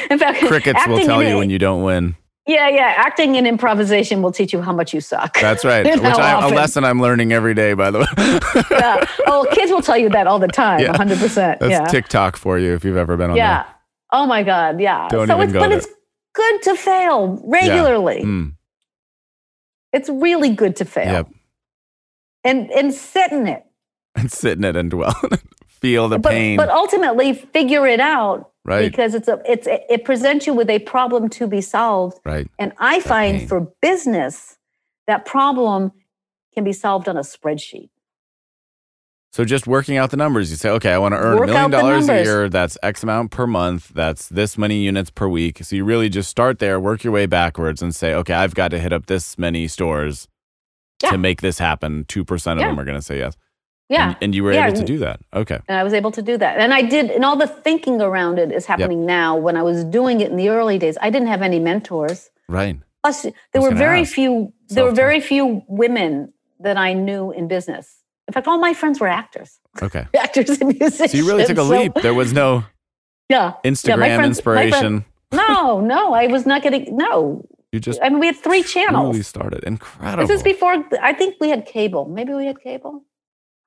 [0.10, 2.16] in fact, Crickets will tell you when you don't win.
[2.48, 2.94] Yeah, yeah.
[2.98, 5.40] Acting and improvisation will teach you how much you suck.
[5.40, 5.86] That's right.
[6.02, 8.06] Which I, a lesson I'm learning every day, by the way.
[8.72, 9.06] Yeah.
[9.28, 10.80] Oh, kids will tell you that all the time.
[10.80, 10.94] Yeah.
[10.94, 11.60] 100%.
[11.60, 11.86] That's yeah.
[11.86, 13.68] TikTok for you if you've ever been on yeah.
[14.12, 14.80] Oh my God.
[14.82, 15.08] Yeah.
[15.10, 15.78] Don't so even it's, go but there.
[15.78, 15.88] it's
[16.34, 18.16] good to fail regularly.
[18.16, 18.26] there.
[18.26, 18.54] Mm,
[19.94, 21.06] It's really good to fail.
[21.14, 21.28] Yep.
[22.46, 23.64] And and sit in it.
[24.16, 25.44] and sit in it and dwell in it.
[25.82, 26.58] Feel the But pain.
[26.58, 28.90] but ultimately figure it out right.
[28.92, 32.20] because it's a it's it presents you with a problem to be solved.
[32.26, 32.48] right.
[32.60, 33.48] And I find pain.
[33.48, 34.58] for business
[35.08, 35.92] that problem
[36.54, 37.90] can be solved on a spreadsheet.
[39.32, 41.70] So just working out the numbers, you say, okay, I want to earn a million
[41.70, 42.50] dollars a year.
[42.50, 43.90] That's X amount per month.
[43.90, 45.64] That's this many units per week.
[45.64, 48.70] So you really just start there, work your way backwards, and say, okay, I've got
[48.72, 50.28] to hit up this many stores
[51.04, 51.12] Yeah.
[51.12, 52.06] to make this happen.
[52.06, 52.70] Two percent of Yeah.
[52.70, 53.36] them are going to say yes.
[53.90, 54.10] Yeah.
[54.10, 55.20] And, and you were Yeah, able to do that.
[55.34, 55.60] Okay.
[55.68, 56.60] and I was able to do that.
[56.60, 59.36] And I did, and all the thinking around it is happening now.
[59.36, 62.30] When I was doing it in the early days, I didn't have any mentors.
[62.48, 62.78] Right.
[63.04, 64.14] Plus, there were very ask.
[64.14, 64.54] few.
[64.70, 64.96] There were Self-taught.
[64.96, 67.96] very few women that I knew in business.
[68.28, 70.06] In fact, all my friends were actors, Okay.
[70.16, 71.12] actors and musicians.
[71.12, 71.94] So you really took a So, leap.
[71.96, 72.66] There was no
[73.30, 73.54] Yeah.
[73.64, 75.06] Instagram friends- my friend- inspiration.
[75.32, 76.96] No, no, I was not getting.
[76.96, 79.14] No, You just I mean, we had three channels.
[79.14, 79.64] really started.
[79.64, 80.28] Incredible.
[80.28, 80.74] This is before.
[81.02, 82.06] I think we had cable.
[82.06, 83.04] Maybe we had cable.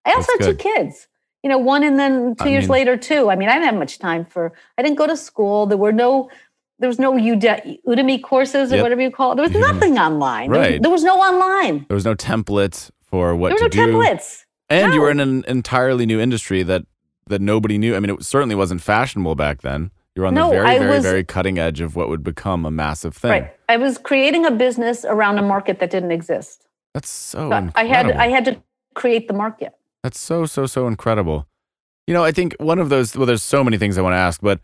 [0.04, 1.08] I also That's had two kids.
[1.42, 3.30] You know, one and then two I years mean- later, two.
[3.30, 4.52] I mean, I didn't have much time for.
[4.78, 5.66] I didn't go to school.
[5.66, 6.30] There were no.
[6.78, 8.82] There was no Udemy courses or Yep.
[8.82, 9.34] whatever you call it.
[9.36, 10.50] There was nothing online.
[10.50, 10.82] There was- Right.
[10.82, 11.84] There was, no online.
[11.88, 13.78] there was no templates for what There were no do.
[13.92, 14.44] templates.
[14.68, 16.82] And you were in an entirely new industry that
[17.28, 17.94] that nobody knew.
[17.94, 19.90] I mean, it certainly wasn't fashionable back then.
[20.16, 22.24] You were on No, the very, I very, was- very cutting edge of what would
[22.24, 23.30] become a massive thing.
[23.30, 23.54] Right.
[23.68, 26.66] I was creating a business around a market that didn't exist.
[26.94, 28.10] That's so So I had.
[28.10, 28.60] I had to
[28.94, 29.72] create the market.
[30.02, 31.46] That's so, so, so incredible.
[32.06, 34.18] You know, I think one of those, well, there's so many things I want to
[34.18, 34.60] ask, but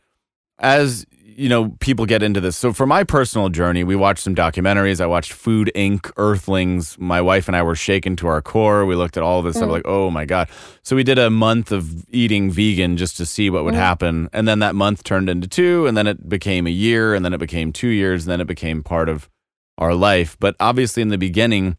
[0.59, 2.57] as, you know, people get into this.
[2.57, 5.01] So for my personal journey, we watched some documentaries.
[5.01, 6.99] I watched Food Inc., Earthlings.
[6.99, 8.85] My wife and I were shaken to our core.
[8.85, 9.73] We looked at all of this stuff Mm.
[9.73, 10.49] like, oh my God.
[10.83, 13.79] So we did a month of eating vegan just to see what would Mm.
[13.79, 14.29] happen.
[14.33, 17.33] And then that month turned into two, and then it became a year, and then
[17.33, 19.29] it became two years, and then it became part of
[19.79, 20.37] our life.
[20.41, 21.77] But obviously, in the beginning,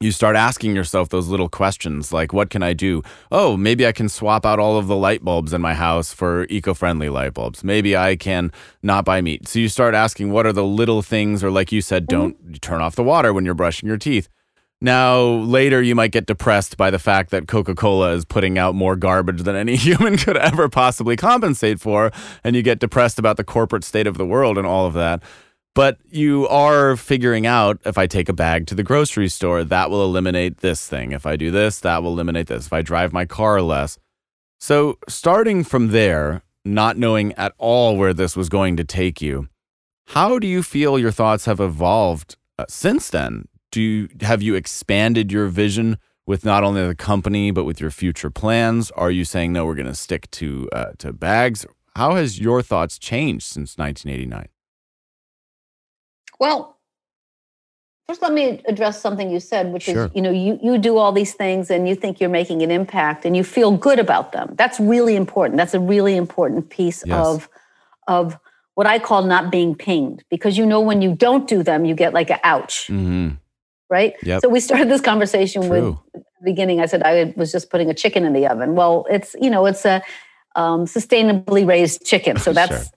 [0.00, 3.02] you start asking yourself those little questions like, what can I do?
[3.32, 6.44] Oh, maybe I can swap out all of the light bulbs in my house for
[6.50, 7.64] eco friendly light bulbs.
[7.64, 9.48] Maybe I can not buy meat.
[9.48, 12.20] So you start asking, what are the little things, or like you said, mm-hmm.
[12.20, 14.28] don't turn off the water when you're brushing your teeth.
[14.82, 18.74] Now, later, you might get depressed by the fact that Coca Cola is putting out
[18.74, 22.12] more garbage than any human could ever possibly compensate for.
[22.44, 25.22] And you get depressed about the corporate state of the world and all of that.
[25.76, 29.90] But you are figuring out if I take a bag to the grocery store, that
[29.90, 31.12] will eliminate this thing.
[31.12, 32.64] If I do this, that will eliminate this.
[32.64, 33.98] If I drive my car less.
[34.58, 39.50] So, starting from there, not knowing at all where this was going to take you,
[40.06, 43.46] how do you feel your thoughts have evolved uh, since then?
[43.70, 47.90] Do you, have you expanded your vision with not only the company but with your
[47.90, 48.90] future plans?
[48.92, 51.66] Are you saying no, we're going to stick to uh, to bags?
[51.96, 54.48] How has your thoughts changed since 1989?
[56.38, 56.76] Well,
[58.08, 60.06] first let me address something you said, which sure.
[60.06, 62.70] is, you know, you you do all these things and you think you're making an
[62.70, 64.54] impact and you feel good about them.
[64.56, 65.56] That's really important.
[65.56, 67.26] That's a really important piece yes.
[67.26, 67.48] of
[68.06, 68.38] of
[68.74, 71.94] what I call not being pinged because you know when you don't do them, you
[71.94, 72.88] get like a ouch.
[72.88, 73.30] Mm-hmm.
[73.88, 74.14] Right?
[74.22, 74.42] Yep.
[74.42, 76.00] So we started this conversation True.
[76.14, 76.80] with beginning.
[76.80, 78.74] I said I was just putting a chicken in the oven.
[78.74, 80.02] Well, it's you know it's a
[80.54, 82.95] um, sustainably raised chicken, so that's sure.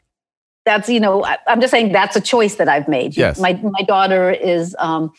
[0.69, 3.17] That's you know I, am just saying that's a choice that I've made.
[3.17, 3.39] Yes.
[3.39, 5.11] My my daughter is um,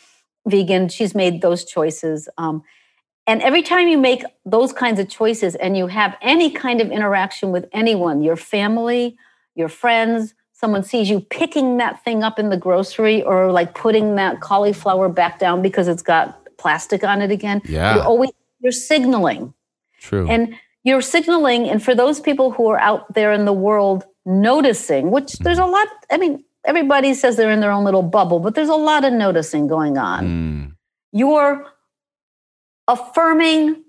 [0.46, 0.88] vegan.
[0.88, 2.28] She's made those choices.
[2.38, 2.62] Um,
[3.26, 6.90] and every time you make those kinds of choices and you have any kind of
[6.90, 9.16] interaction with anyone, your family,
[9.54, 14.14] your friends, someone sees you picking that thing up in the grocery or like putting
[14.16, 17.60] that cauliflower back down because it's got plastic on it again.
[17.64, 17.94] Yeah.
[17.96, 19.52] You're always you're signaling.
[19.98, 20.28] True.
[20.28, 25.10] And you're signaling, and for those people who are out there in the world noticing,
[25.10, 28.54] which there's a lot, I mean, everybody says they're in their own little bubble, but
[28.54, 30.26] there's a lot of noticing going on.
[30.26, 30.76] Mm.
[31.12, 31.66] You're
[32.86, 33.82] affirming,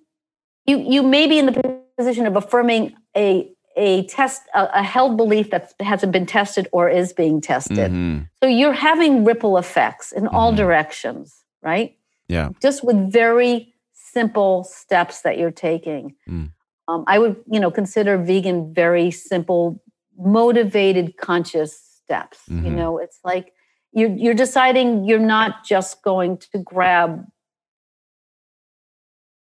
[0.65, 5.17] you you may be in the position of affirming a a test a, a, held
[5.17, 8.19] belief that hasn't been tested or is being tested mm-hmm.
[8.43, 10.35] so you're having ripple effects in mm-hmm.
[10.35, 11.95] all directions right
[12.27, 16.51] yeah just with very simple steps that you're taking mm.
[16.89, 19.81] um, i would you know consider vegan very simple
[20.23, 22.65] motivated conscious steps mm-hmm.
[22.65, 23.53] you know it's like
[23.93, 27.25] you're, you're deciding you're not just going to grab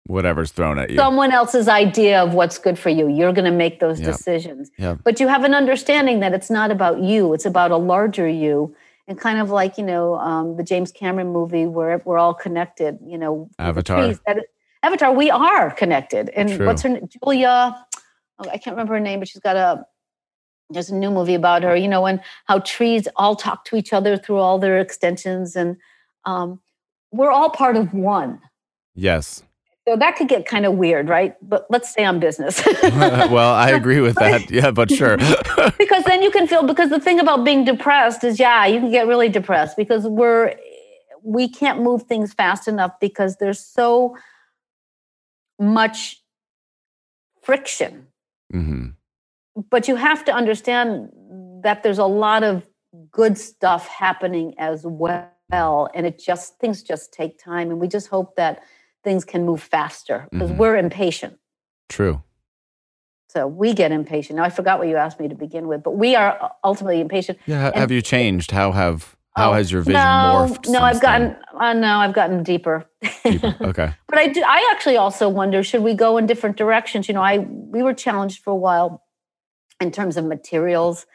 [0.06, 0.98] whatever's thrown at you.
[0.98, 3.08] Someone else's idea of what's good for you.
[3.08, 4.12] You're going to make those yep.
[4.12, 4.70] decisions.
[4.78, 5.00] Yep.
[5.04, 8.76] But you have an understanding that it's not about you, it's about a larger you.
[9.06, 13.00] And kind of like, you know, um, the James Cameron movie where we're all connected,
[13.06, 14.14] you know, Avatar.
[14.26, 14.46] That,
[14.82, 16.30] Avatar, we are connected.
[16.30, 16.66] And True.
[16.66, 17.10] what's her name?
[17.10, 17.86] Julia,
[18.40, 19.86] oh, I can't remember her name, but she's got a,
[20.70, 23.94] there's a new movie about her, you know, and how trees all talk to each
[23.94, 25.56] other through all their extensions.
[25.56, 25.78] And
[26.26, 26.60] um,
[27.12, 28.42] we're all part of one.
[28.96, 29.44] Yes.
[29.88, 31.36] So that could get kind of weird, right?
[31.42, 32.64] But let's stay on business.
[32.84, 34.50] well, I agree with that.
[34.50, 35.18] Yeah, but sure.
[35.78, 38.92] because then you can feel because the thing about being depressed is yeah, you can
[38.92, 40.56] get really depressed because we're
[41.22, 44.16] we can't move things fast enough because there's so
[45.60, 46.22] much
[47.42, 48.08] friction.
[48.54, 48.90] Mm-hmm.
[49.70, 51.10] But you have to understand
[51.64, 52.66] that there's a lot of
[53.12, 58.08] good stuff happening as well, and it just things just take time, and we just
[58.08, 58.64] hope that
[59.04, 60.60] things can move faster because mm-hmm.
[60.60, 61.38] we're impatient.
[61.90, 62.24] True.
[63.30, 64.38] So we get impatient.
[64.38, 67.40] Now I forgot what you asked me to begin with, but we are ultimately impatient.
[67.48, 67.68] Yeah.
[67.68, 68.52] And, have you changed?
[68.52, 70.70] How have how oh, has your vision no, morphed?
[70.70, 71.36] No, I've gotten.
[71.60, 72.86] Uh, no, I've gotten deeper.
[73.24, 73.56] deeper.
[73.62, 73.94] Okay.
[74.08, 74.44] but I do.
[74.46, 77.08] I actually also wonder: should we go in different directions?
[77.08, 79.03] You know, I we were challenged for a while
[79.80, 81.06] in terms of materials,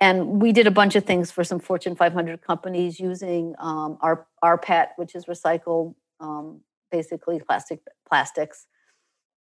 [0.00, 4.26] and we did a bunch of things for some Fortune 500 companies using um, our
[4.58, 6.60] PET, which is recycled um,
[6.90, 8.66] basically plastic plastics.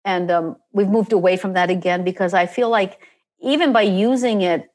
[0.03, 2.99] And um, we've moved away from that again because I feel like
[3.39, 4.69] even by using it,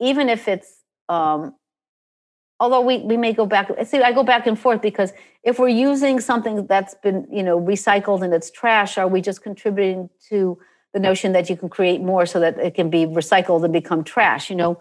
[0.00, 1.54] even if it's um,
[2.62, 5.68] although we, we may go back see i go back and forth because if we're
[5.68, 10.56] using something that's been you know recycled and it's trash are we just contributing to
[10.92, 14.04] the notion that you can create more so that it can be recycled and become
[14.04, 14.80] trash you know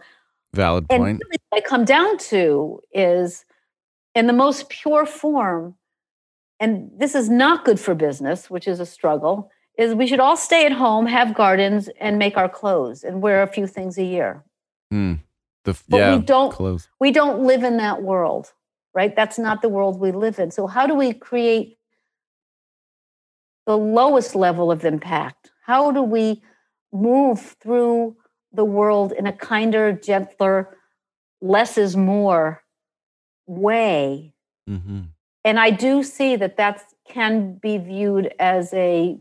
[0.54, 3.45] valid point and what i come down to is
[4.13, 5.76] in the most pure form
[6.62, 10.38] and this is not good for business, which is a struggle, is we should all
[10.38, 14.04] stay at home, have gardens, and make our clothes and wear a few things a
[14.04, 14.43] year.
[14.93, 15.21] Mm.
[15.63, 16.88] The, but yeah, we don't clothes.
[17.00, 18.54] we don't live in that world,
[18.93, 19.15] right?
[19.15, 20.52] That's not the world we live in.
[20.52, 21.80] So how do we create
[23.65, 25.50] the lowest level of impact?
[25.72, 26.42] How do we
[26.92, 28.17] move through
[28.52, 30.58] the world in a kinder, gentler,
[31.42, 32.63] less is more
[33.48, 34.34] way?
[34.69, 35.02] Mm-hmm
[35.44, 39.17] and I do see that that can be viewed as a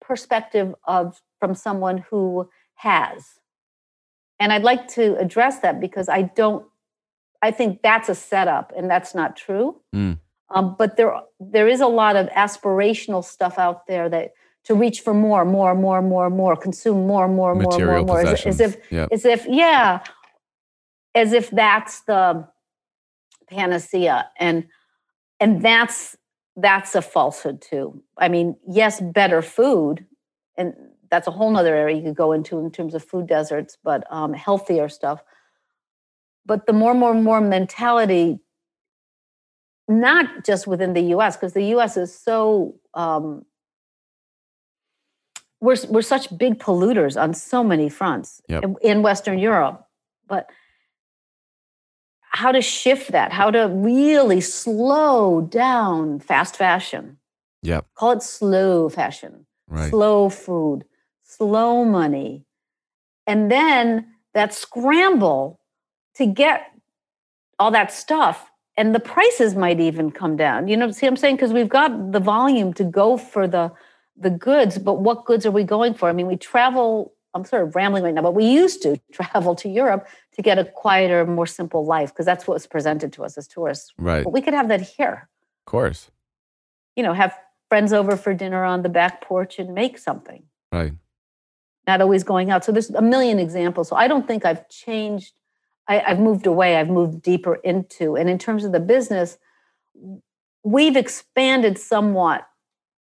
[0.00, 3.40] perspective of from someone who has.
[4.38, 6.66] And I'd like to address that because I don't
[7.42, 9.80] I think that's a setup and that's not true.
[9.94, 10.18] Mm.
[10.50, 14.32] Um, but there there is a lot of aspirational stuff out there that
[14.64, 18.32] to reach for more, more, more, more, more, consume more, more, Material more, more, more.
[18.32, 19.08] As, as if yep.
[19.10, 20.00] as if, yeah,
[21.14, 22.46] as if that's the
[23.48, 24.66] panacea and
[25.40, 26.16] and that's
[26.56, 30.06] that's a falsehood too i mean yes better food
[30.56, 30.74] and
[31.10, 34.04] that's a whole nother area you could go into in terms of food deserts but
[34.12, 35.22] um, healthier stuff
[36.46, 38.38] but the more more more mentality
[39.88, 43.44] not just within the us because the us is so um,
[45.60, 48.64] we're, we're such big polluters on so many fronts Yep.
[48.64, 49.86] in, in western europe
[50.26, 50.48] but
[52.20, 57.18] how to shift that how to really slow down fast fashion
[57.62, 57.86] Yep.
[57.94, 59.90] call it slow fashion Right.
[59.90, 60.84] slow food,
[61.22, 62.44] slow money.
[63.26, 65.60] And then that scramble
[66.16, 66.72] to get
[67.58, 68.50] all that stuff.
[68.76, 70.66] And the prices might even come down.
[70.66, 71.36] You know, see what I'm saying?
[71.36, 73.70] Because we've got the volume to go for the
[74.16, 76.08] the goods, but what goods are we going for?
[76.08, 79.54] I mean, we travel, I'm sort of rambling right now, but we used to travel
[79.56, 83.24] to Europe to get a quieter, more simple life, because that's what was presented to
[83.24, 83.92] us as tourists.
[83.98, 84.24] Right.
[84.24, 85.28] But we could have that here.
[85.66, 86.10] Of course.
[86.96, 87.36] You know, have
[87.68, 90.42] friends over for dinner on the back porch and make something
[90.72, 90.92] Right.
[91.86, 92.64] not always going out.
[92.64, 93.88] So there's a million examples.
[93.88, 95.32] So I don't think I've changed.
[95.88, 96.76] I, I've moved away.
[96.76, 98.16] I've moved deeper into.
[98.16, 99.38] And in terms of the business,
[100.62, 102.46] we've expanded somewhat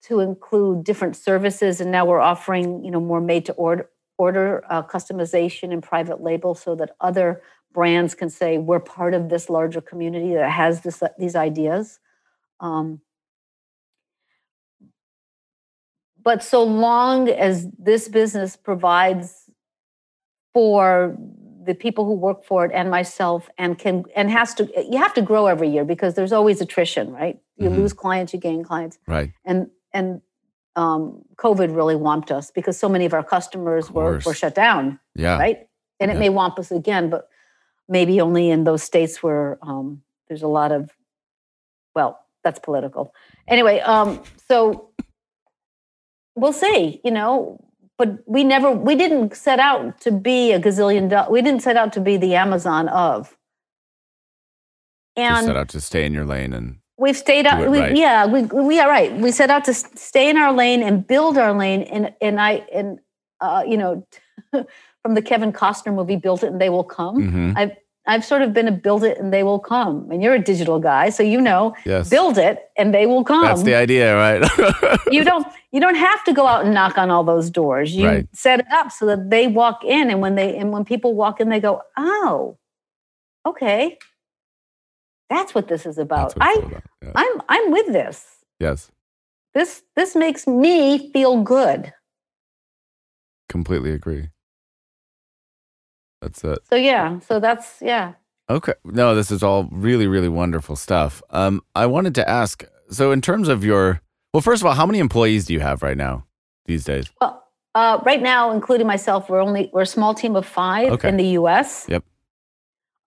[0.02, 4.64] to include different services, and now we're offering, you know, more made to order order
[4.68, 7.40] uh, customization and private label, so that other
[7.72, 11.98] brands can say we're part of this larger community that has this these ideas.
[12.60, 13.00] Um,
[16.22, 19.48] but so long as this business provides
[20.52, 21.16] for
[21.64, 25.12] the people who work for it and myself and can and has to you have
[25.14, 27.76] to grow every year because there's always attrition right you Mhm.
[27.76, 29.32] lose clients you gain clients Right.
[29.44, 30.20] and and
[30.76, 34.54] um, covid really whomped us because so many of our customers Of were, were shut
[34.54, 35.38] down Yeah.
[35.38, 35.66] right
[36.00, 36.20] and it Yeah.
[36.20, 37.28] may whomp us again but
[37.88, 40.90] maybe only in those states where um, there's a lot of
[41.94, 43.12] well that's political
[43.48, 44.90] anyway um, so
[46.36, 47.58] we'll see you know
[47.96, 51.76] but we never we didn't set out to be a gazillion dollars we didn't set
[51.76, 53.36] out to be the amazon of
[55.16, 57.96] Just and set out to stay in your lane and we've stayed out we, right.
[57.96, 61.38] yeah we, we are right we set out to stay in our lane and build
[61.38, 62.98] our lane and and i and
[63.40, 64.06] uh, you know
[65.02, 67.52] from the kevin costner movie build it and they will come Mhm.
[67.56, 67.72] i've
[68.06, 70.78] i've sort of been a build it and they will come and you're a digital
[70.80, 72.08] guy so you know yes.
[72.08, 74.42] build it and they will come That's the idea, right?
[75.12, 78.06] you don't you don't have to go out and knock on all those doors you
[78.06, 78.26] Right.
[78.32, 81.38] set it up so that they walk in and when they and when people walk
[81.40, 82.56] in they go oh
[83.46, 83.98] okay
[85.30, 86.82] that's what this is about That's what it's i about.
[87.02, 87.12] Yeah.
[87.14, 88.26] i'm i'm with this
[88.60, 88.90] Yes.
[89.54, 91.92] this this makes me feel good
[93.48, 94.28] Completely agree.
[96.20, 96.58] That's it.
[96.68, 98.14] so yeah so that's yeah
[98.50, 98.72] Okay.
[98.82, 101.22] No, this is all really, really wonderful stuff.
[101.28, 102.64] Um, I wanted to ask.
[102.88, 104.00] So, in terms of your,
[104.32, 106.24] well, first of all, how many employees do you have right now
[106.64, 107.10] these days?
[107.20, 111.10] well uh, right now including myself we're only we're a small team of five Okay.
[111.10, 112.04] in the us Yep.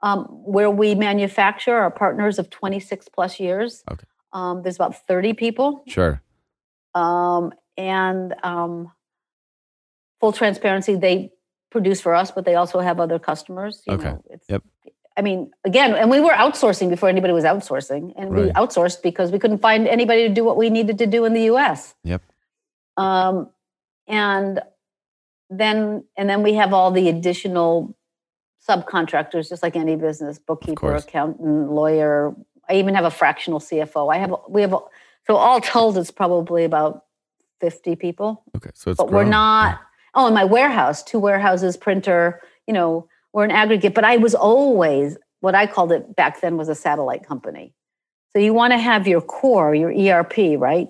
[0.04, 4.06] Um, where we manufacture our partners of 26 plus years Okay.
[4.34, 6.22] um, there's about 30 people Sure.
[6.96, 8.92] um, and um,
[10.20, 11.32] full transparency they
[11.72, 14.04] produce for us but they also have other customers you Okay.
[14.12, 14.64] know, it's, Yep.
[15.18, 19.32] i mean again and we were outsourcing before anybody was outsourcing and we outsourced because
[19.32, 22.22] we couldn't find anybody to do what we needed to do in the us Yep.
[22.98, 23.50] um,
[24.08, 24.62] and
[25.50, 27.96] then and then we have all the additional
[28.68, 32.36] subcontractors just like any business bookkeeper accountant lawyer.
[32.70, 34.76] I even have a fractional cfo i have we have
[35.28, 37.06] so all told it's probably about
[37.60, 38.44] 50 people.
[38.56, 38.72] Okay.
[38.74, 39.30] So it's but we're grown.
[39.30, 39.82] not
[40.16, 43.94] oh in my warehouse two warehouses printer you know we're an aggregate.
[43.94, 47.74] But i was always what i called it back then was a satellite company.
[48.34, 50.90] So you want to have your core your erp right?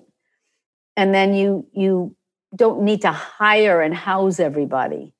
[0.97, 2.15] And then you you
[2.55, 5.13] don't need to hire and house everybody.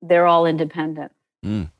[0.00, 1.12] They're all independent.
[1.44, 1.70] Mm.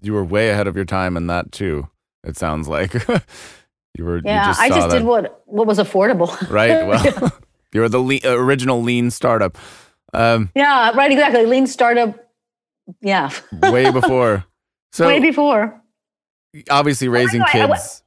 [0.00, 1.88] You were way ahead of your time in that too.
[2.24, 2.94] It sounds like
[3.94, 4.20] you were.
[4.24, 6.86] yeah you just i just that, did what what was affordable Right.
[6.86, 7.32] Well,
[7.72, 9.56] you were the original lean startup.
[10.14, 12.14] Um, yeah right exactly lean startup
[13.00, 13.30] yeah
[13.62, 14.44] way before.
[14.92, 15.80] So way before
[16.70, 18.02] obviously raising I- I- kids.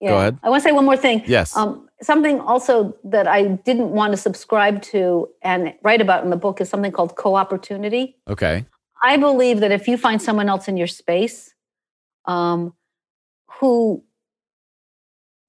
[0.00, 0.08] yeah.
[0.10, 0.38] Go ahead.
[0.42, 1.56] i want to say one more thing Yes.
[1.56, 6.36] Um, something also that I didn't want to subscribe to and write about in the
[6.36, 8.16] book is something called co-opportunity.
[8.28, 8.66] okay.
[9.04, 11.54] I believe that if you find someone else in your space
[12.24, 12.72] um,
[13.60, 14.02] who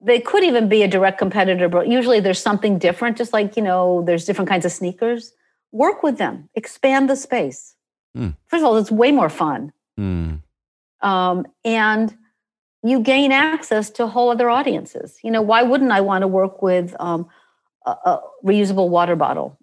[0.02, 3.62] they could even be a direct competitor, but usually there's something different, just like, you
[3.62, 5.32] know, there's different kinds of sneakers.
[5.72, 7.74] Work with them, expand the space.
[8.14, 8.30] Hmm.
[8.48, 10.34] First of all, it's way more fun Hmm.
[11.00, 12.14] um, and
[12.82, 15.18] you gain access to whole other audiences.
[15.24, 17.26] You know, why wouldn't I want to work with um,
[17.86, 19.58] a, a reusable water bottle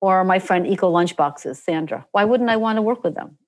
[0.00, 2.06] or my friend Eco Lunchboxes, Sandra?
[2.12, 3.38] Why wouldn't I want to work with them?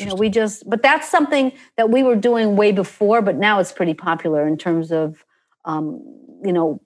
[0.00, 3.60] You know, we just, but that's something that we were doing way before, but now
[3.60, 5.24] it's pretty popular in terms of,
[5.64, 6.02] um,
[6.44, 6.80] you know,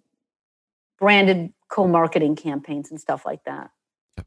[0.99, 3.71] branded co-marketing campaigns and stuff like that.
[4.19, 4.25] Of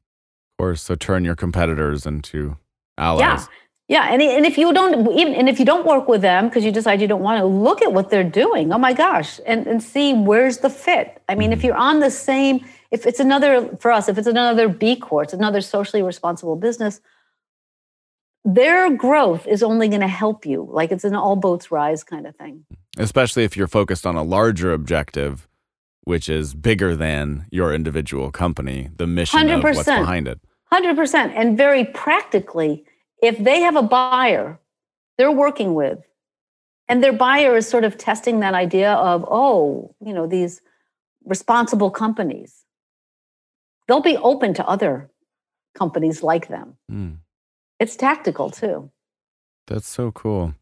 [0.58, 2.58] course, so turn your competitors into
[2.97, 3.20] allies.
[3.20, 3.45] Yeah.
[3.89, 6.64] Yeah, and, and if you don't even and if you don't work with them because
[6.64, 9.68] you decide you don't want to look at what they're doing, oh my gosh, and,
[9.68, 11.22] and see where's the fit.
[11.28, 11.60] I mean, mm-hmm.
[11.60, 15.26] if you're on the same, if it's another for us, if it's another B Corp,
[15.26, 17.02] it's another socially responsible business,
[18.46, 20.68] their growth is only going to help you.
[20.72, 22.66] Like it's an all boats rise kind of thing.
[22.98, 25.48] Especially if you're focused on a larger objective
[26.06, 29.58] which is bigger than your individual company, the mission 100%.
[29.58, 30.39] of what's behind it.
[30.72, 31.34] 100%.
[31.36, 32.84] And very practically,
[33.22, 34.60] if they have a buyer
[35.18, 36.00] they're working with,
[36.89, 40.60] and their buyer is sort of testing that idea of, oh, you know, these
[41.24, 42.64] responsible companies,
[43.88, 45.09] they'll be open to other
[45.75, 46.77] companies like them.
[46.91, 47.17] Mm.
[47.79, 48.91] It's tactical too.
[49.67, 50.55] That's so cool.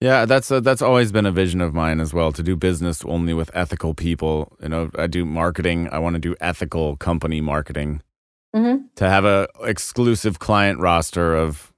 [0.00, 3.04] Yeah, that's a, that's always been a vision of mine as well to do business
[3.04, 4.56] only with ethical people.
[4.62, 5.88] You know, I do marketing.
[5.90, 8.02] I want to do ethical company marketing.
[8.54, 8.86] Mm-hmm.
[8.96, 11.72] To have a exclusive client roster of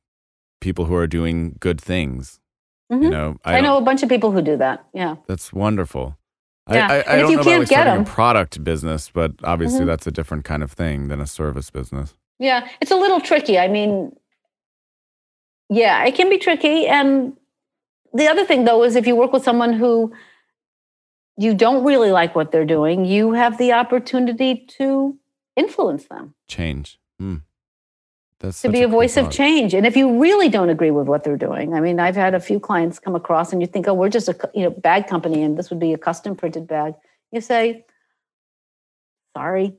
[0.60, 2.38] people who are doing good things.
[2.92, 3.04] Mm-hmm.
[3.04, 4.84] You know, I, I know a bunch of people who do that.
[4.92, 6.16] Yeah, that's wonderful.
[6.68, 6.86] Yeah.
[6.88, 9.88] I, I, I don't know about like starting them, a product business, but obviously mm-hmm.
[9.88, 12.14] that's a different kind of thing than a service business.
[12.38, 13.58] Yeah, it's a little tricky.
[13.58, 14.14] I mean,
[15.68, 17.36] yeah, it can be tricky, and
[18.12, 20.12] the other thing though is if you work with someone who
[21.36, 25.18] you don't really like what they're doing, you have the opportunity to
[25.56, 26.34] influence them.
[26.48, 26.98] Change.
[27.20, 27.42] Mm.
[28.40, 29.74] That's to be a, voice of change.
[29.74, 32.40] And if you really don't agree with what they're doing, I mean, I've had a
[32.40, 35.42] few clients come across and you think, oh, we're just a you know bag company
[35.42, 36.94] and this would be a custom printed bag.
[37.32, 37.84] You say,
[39.36, 39.76] sorry,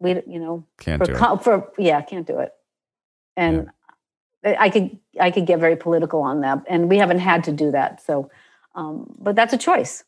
[0.00, 1.42] we you know can't for, do it.
[1.42, 2.52] for yeah, can't do it.
[3.36, 3.70] And
[4.44, 7.70] I could I could get very political on that, and we haven't had to do
[7.72, 8.02] that.
[8.02, 8.30] So,
[8.74, 10.04] um, but that's a choice,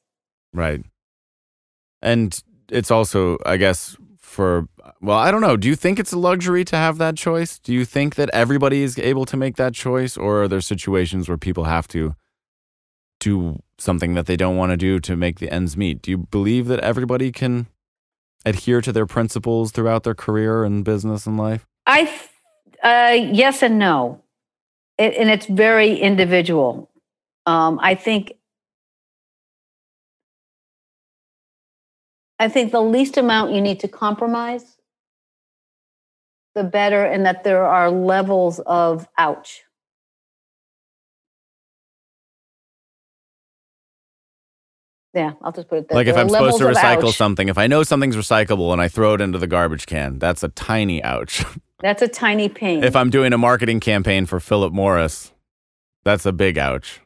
[0.53, 0.83] right?
[2.01, 3.97] And it's also, I guess,
[4.35, 4.69] for
[5.01, 5.57] well, I don't know.
[5.57, 7.59] Do you think it's a luxury to have that choice?
[7.59, 11.29] Do you think that everybody is able to make that choice, or are there situations
[11.29, 12.15] where people have to
[13.21, 16.03] do something that they don't want to do to make the ends meet?
[16.03, 17.69] Do you believe that everybody can
[18.45, 21.65] adhere to their principles throughout their career and business and life?
[21.87, 22.03] I,
[22.83, 24.25] uh, yes and no
[24.99, 26.91] it, and it's very individual.
[27.47, 28.33] Um, I think
[32.39, 34.77] I think the least amount you need to compromise,
[36.55, 39.63] the better, and that there are levels of ouch.
[45.15, 45.97] Yeah, I'll just put it there.
[45.97, 48.89] Like there if I'm supposed to recycle something, if I know something's recyclable and I
[48.89, 51.45] throw it into the garbage can, that's a tiny ouch.
[51.81, 52.83] That's a tiny pain.
[52.83, 55.35] If I'm doing a marketing campaign for Philip Morris,
[56.03, 57.01] that's a big ouch.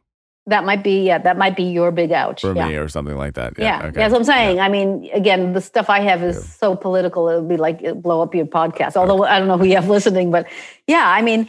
[0.48, 2.40] That might be, yeah, that might be your big ouch.
[2.40, 2.68] For yeah.
[2.68, 3.54] me or something like that.
[3.58, 3.64] Yeah.
[3.64, 3.90] Yeah, okay.
[3.92, 4.56] that's what I'm saying.
[4.56, 4.64] Yeah.
[4.64, 8.22] I mean, again, the stuff I have is so political, it would be like blow
[8.22, 8.96] up your podcast.
[8.96, 10.46] Although I don't know who you have listening, but
[10.86, 11.48] yeah, I mean,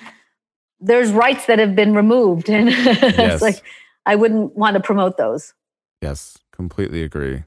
[0.79, 2.49] there's rights that have been removed.
[2.59, 3.33] And yes.
[3.33, 3.63] it's like,
[4.05, 5.53] I wouldn't want to promote those.
[6.01, 7.43] Yes, completely agree.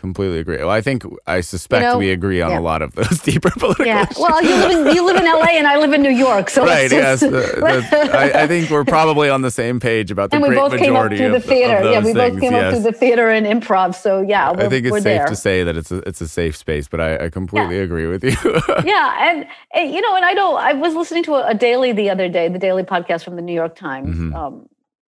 [0.00, 0.56] Completely agree.
[0.56, 2.58] Well, I think I suspect you know, we agree on yeah.
[2.58, 3.84] a lot of those deeper political.
[3.84, 4.04] Yeah.
[4.04, 4.16] Issues.
[4.18, 6.64] Well, you live in you live in LA and I live in New York, so
[6.64, 6.90] right.
[6.90, 7.22] Yes.
[7.22, 10.72] I, I, think we're probably on the same page about the and we great both
[10.72, 11.90] majority came up through of, the theater.
[11.90, 12.64] yeah, we both came yes.
[12.64, 13.94] up through the theater and improv.
[13.94, 15.26] So yeah, I think it's safe there.
[15.26, 16.88] to say that it's a it's a safe space.
[16.88, 17.82] But I, I completely yeah.
[17.82, 18.30] agree with you.
[18.86, 21.92] yeah, and, and, you know, and I know I was listening to a, a, daily
[21.92, 24.16] the other day, the daily podcast from the New York Times.
[24.16, 24.34] Mm-hmm.
[24.34, 24.68] Um,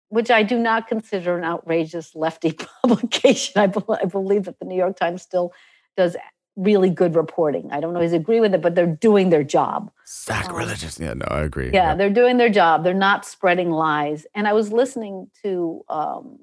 [0.08, 2.52] which I do not consider an outrageous lefty
[2.82, 3.60] publication.
[3.60, 5.52] I, be- I believe that the New York Times still
[5.96, 6.16] does
[6.56, 7.70] really good reporting.
[7.70, 9.90] I don't always agree with it, but they're doing their job.
[10.04, 10.98] Sacrilegious.
[10.98, 11.66] Um, yeah, no, I agree.
[11.66, 12.82] Yeah, yeah, they're doing their job.
[12.82, 14.26] They're not spreading lies.
[14.34, 16.38] And I was listening to um,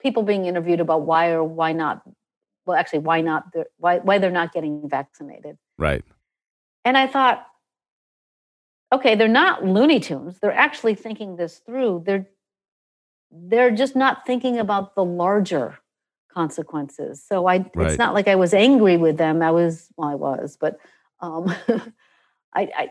[0.00, 2.02] people being interviewed about why or why not.
[2.64, 3.52] Well, actually, why not?
[3.52, 5.58] They're, why why they're not getting vaccinated.
[5.78, 6.04] Right.
[6.84, 7.46] And I thought,
[8.92, 10.38] okay, they're not Looney Tunes.
[10.40, 12.02] They're actually thinking this through.
[12.06, 12.26] They're
[13.30, 15.78] they're just not thinking about the larger
[16.32, 17.22] consequences.
[17.26, 17.88] So I, right.
[17.88, 19.42] it's not like I was angry with them.
[19.42, 20.78] I was, well, I was, but
[21.20, 22.88] um, I, I, I,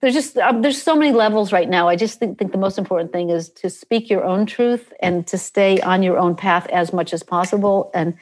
[0.00, 1.88] there's just um, there's so many levels right now.
[1.88, 5.26] I just think, think the most important thing is to speak your own truth and
[5.26, 7.90] to stay on your own path as much as possible.
[7.92, 8.16] And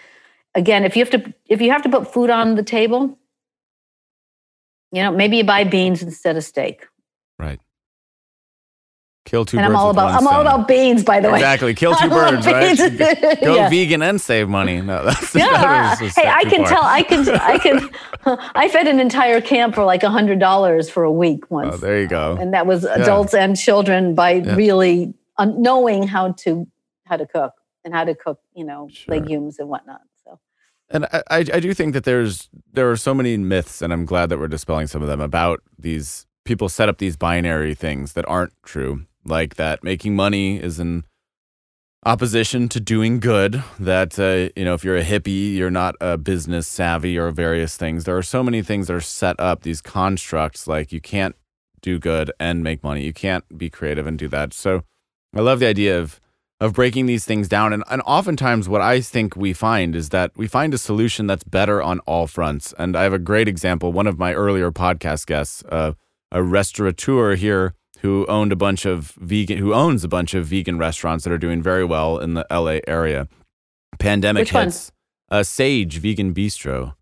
[0.55, 3.19] again, if you have to if you have to put food on the table,
[4.93, 6.87] you know, maybe you buy beans instead of steak.
[7.39, 7.61] Right
[9.29, 11.35] Kill two and birds I'm all about I'm all about beans, by the way.
[11.37, 11.75] Exactly.
[11.75, 12.79] Kill two birds, right?
[13.43, 13.69] Go Yeah.
[13.69, 14.81] vegan and save money.
[14.81, 15.45] No, that's Yeah.
[15.51, 16.69] that Hey, I can far.
[16.69, 16.83] tell.
[16.83, 17.29] I can.
[17.29, 17.91] I can.
[18.55, 21.75] I fed an entire camp for like a hundred dollars for a week oh, once,
[21.75, 22.39] Oh, there you go.
[22.41, 24.55] and that was adults and children by Yeah.
[24.55, 26.67] really un- knowing how to
[27.05, 27.53] how to cook
[27.85, 29.15] and how to cook, you know, Sure.
[29.15, 30.01] legumes and whatnot.
[30.25, 30.39] So
[30.89, 34.31] And I I do think that there's there are so many myths, and I'm glad
[34.31, 38.25] that we're dispelling some of them about these people set up these binary things that
[38.27, 41.05] aren't true, like that making money is in
[42.05, 43.63] opposition to doing good.
[43.79, 47.77] That uh, you know, if you're a hippie, you're not a business savvy or various
[47.77, 48.05] things.
[48.05, 51.37] There are so many things that are set up these constructs, like you can't
[51.81, 53.05] do good and make money.
[53.05, 54.53] You can't be creative and do that.
[54.53, 54.83] So
[55.35, 56.21] I love the idea of
[56.61, 57.73] of breaking these things down.
[57.73, 61.45] And, and oftentimes, what I think we find is that we find a solution that's
[61.45, 62.75] better on all fronts.
[62.79, 63.93] And I have a great example.
[63.93, 65.93] One of my earlier podcast guests, uh,
[66.33, 70.79] a restaurateur here who owned a bunch of vegan, who owns a bunch of vegan
[70.79, 73.29] restaurants that are doing very well in the LA area.
[73.99, 74.65] Pandemic Which one?
[74.65, 74.93] hits.
[75.31, 76.95] Uh, Sage Vegan Bistro,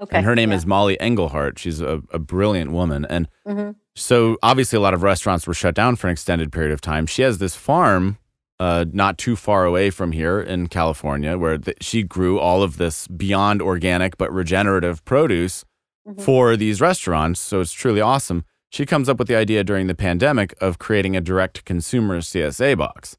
[0.00, 0.56] okay, and her name yeah.
[0.56, 1.58] is Molly Engelhart.
[1.58, 3.74] She's a, a brilliant woman, and Mhm.
[3.94, 7.04] so obviously, a lot of restaurants were shut down for an extended period of time.
[7.06, 8.18] She has this farm
[8.60, 12.76] uh, not too far away from here in California, where th- she grew all of
[12.76, 15.64] this beyond organic but regenerative produce
[16.08, 16.20] Mhm.
[16.22, 17.40] for these restaurants.
[17.40, 18.44] So it's truly awesome.
[18.74, 22.76] She comes up with the idea during the pandemic of creating a direct consumer CSA
[22.76, 23.16] box.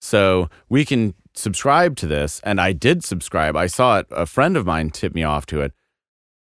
[0.00, 2.40] So we can subscribe to this.
[2.44, 3.56] And I did subscribe.
[3.56, 4.06] I saw it.
[4.12, 5.72] A friend of mine tipped me off to it.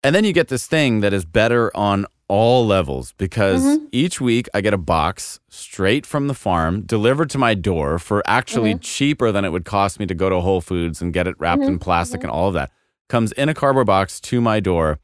[0.03, 3.87] And then you get this thing that is better on all levels because Mhm.
[3.93, 8.25] each week I get a box straight from the farm delivered to my door for
[8.27, 8.81] actually Mm-hmm.
[8.81, 11.63] cheaper than it would cost me to go to Whole Foods and get it wrapped
[11.63, 11.81] in Mhm.
[11.81, 12.73] plastic and all of that.
[13.09, 14.99] Comes in a cardboard box to my door.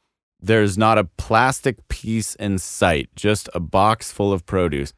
[0.44, 4.92] There's not a plastic piece in sight, just a box full of produce.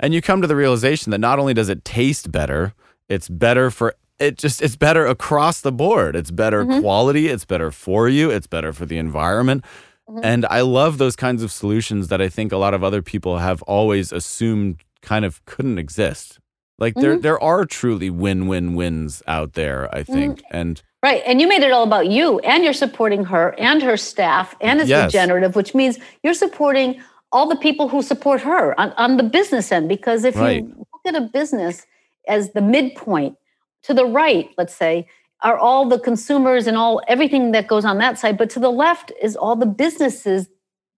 [0.00, 2.72] And you come to the realization that not only does it taste better,
[3.08, 6.14] it's better for it just it's better across the board.
[6.16, 6.80] It's better Mhm.
[6.82, 9.64] quality, it's better for you, it's better for the environment.
[10.10, 10.20] Mhm.
[10.22, 13.38] And I love those kinds of solutions that I think a lot of other people
[13.38, 16.38] have always assumed kind of couldn't exist.
[16.78, 17.22] Like there Mhm.
[17.22, 20.12] there are truly win-win-wins out there, I Mm-hmm.
[20.12, 20.42] think.
[20.50, 21.22] And Right.
[21.26, 24.80] And you made it all about you and you're supporting her and her staff and
[24.80, 25.06] it's Yes.
[25.06, 27.00] regenerative, which means you're supporting
[27.32, 29.88] all the people who support her on, on the business end.
[29.88, 30.62] Because if Right.
[30.62, 31.86] you look at a business
[32.28, 33.36] as the midpoint
[33.84, 35.06] to the right, let's say,
[35.42, 38.36] are all the consumers and all everything that goes on that side.
[38.36, 40.48] But to the left is all the businesses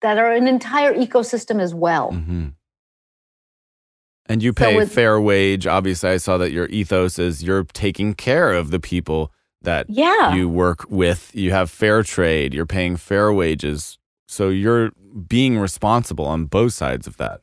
[0.00, 2.10] that are an entire ecosystem as well.
[2.10, 2.54] mhm.
[4.26, 5.66] And you So pay with- fair wage.
[5.66, 9.30] Obviously, I saw that your ethos is you're taking care of the people
[9.64, 10.34] that Yeah.
[10.34, 11.30] you work with.
[11.34, 13.98] You have fair trade, you're paying fair wages.
[14.26, 14.92] So you're
[15.28, 17.40] being responsible on both sides of that.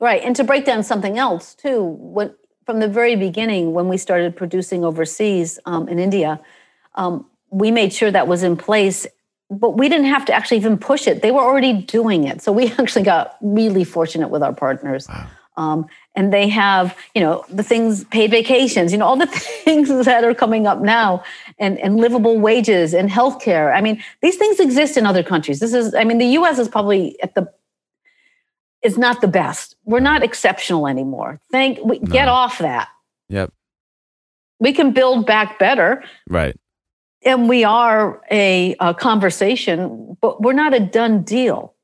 [0.00, 0.22] Right.
[0.22, 2.32] And to break down something else too, when
[2.64, 6.38] from the very beginning, when we started producing overseas um, in India,
[6.94, 9.06] um, we made sure that was in place,
[9.50, 11.22] but we didn't have to actually even push it.
[11.22, 12.42] They were already doing it.
[12.42, 15.08] So we actually got really fortunate with our partners.
[15.56, 19.26] Um, and they have, you know, the things, paid vacations, you know, all the
[19.64, 21.24] things that are coming up now,
[21.58, 23.74] and, and livable wages and healthcare.
[23.74, 25.60] I mean, these things exist in other countries.
[25.60, 27.52] This is, I mean, the US is probably at the
[28.82, 29.74] is not the best.
[29.84, 31.40] We're not exceptional anymore.
[31.50, 32.88] Thank we, get off that.
[33.28, 33.52] Yep.
[34.60, 36.54] We can build back better, Right.
[37.24, 41.74] and we are a, a conversation, but we're not a done deal.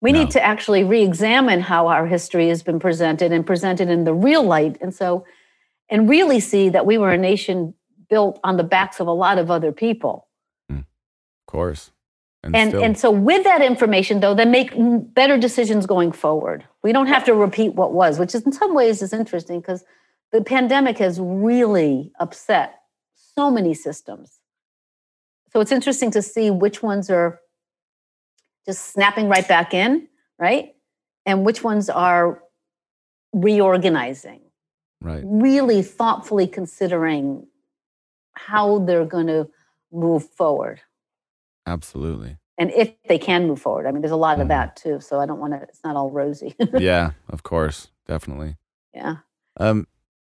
[0.00, 0.20] We No.
[0.20, 4.42] need to actually re-examine how our history has been presented and presented in the real
[4.42, 5.26] light, and so,
[5.90, 7.74] and really see that we were a nation
[8.08, 10.26] built on the backs of a lot of other people.
[10.68, 10.78] Hmm.
[10.78, 11.90] Of course.
[12.44, 14.70] and still- and so with that information though then make
[15.14, 18.72] better decisions going forward we don't have to repeat what was which is in some
[18.72, 19.82] ways is interesting because
[20.30, 22.82] the pandemic has really upset
[23.16, 24.38] so many systems
[25.52, 27.40] so it's interesting to see which ones are
[28.64, 30.06] just snapping right back in
[30.38, 30.74] right
[31.24, 32.40] and which ones are
[33.32, 34.40] reorganizing
[35.00, 35.22] right.
[35.26, 37.44] really thoughtfully considering
[38.36, 39.48] how they're going to
[39.92, 40.80] move forward
[41.66, 42.36] Absolutely.
[42.58, 43.86] and if they can move forward.
[43.86, 44.42] I mean, there's a lot Mhm.
[44.42, 45.00] of that too.
[45.00, 45.62] So I don't want to.
[45.62, 46.54] It's not all rosy.
[46.78, 47.88] yeah, of course.
[48.06, 48.56] Definitely.
[48.94, 49.16] yeah.
[49.58, 49.86] Um,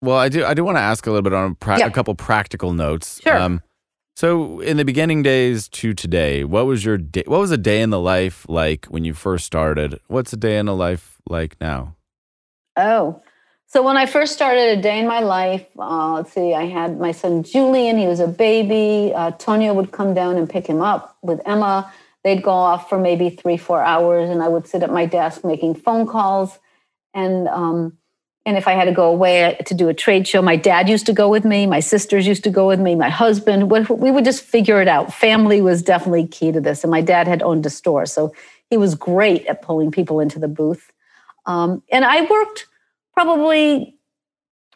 [0.00, 0.44] well, I do.
[0.44, 1.86] I do want to ask a little bit on a, pra- Yeah.
[1.86, 3.20] a couple practical notes.
[3.22, 3.36] Sure.
[3.36, 3.62] Um,
[4.16, 7.24] so, in the beginning days to today, what was your day?
[7.26, 10.00] What was a day in the life like when you first started?
[10.08, 11.94] What's a day in the life like now?
[12.76, 13.20] Oh,
[13.68, 16.98] so when I first started a day in my life, uh, let's see, I had
[16.98, 17.98] my son Julian.
[17.98, 19.12] He was a baby.
[19.14, 21.92] Uh, Tonya would come down and pick him up with Emma.
[22.24, 25.44] They'd go off for maybe three, four hours, and I would sit at my desk
[25.44, 26.58] making phone calls.
[27.14, 27.98] And um,
[28.48, 31.04] and if I had to go away to do a trade show, my dad used
[31.04, 34.24] to go with me, my sisters used to go with me, my husband, we would
[34.24, 35.12] just figure it out.
[35.12, 36.82] Family was definitely key to this.
[36.82, 38.06] And my dad had owned a store.
[38.06, 38.32] So
[38.70, 40.90] he was great at pulling people into the booth.
[41.44, 42.67] Um, and I worked
[43.18, 43.96] probably,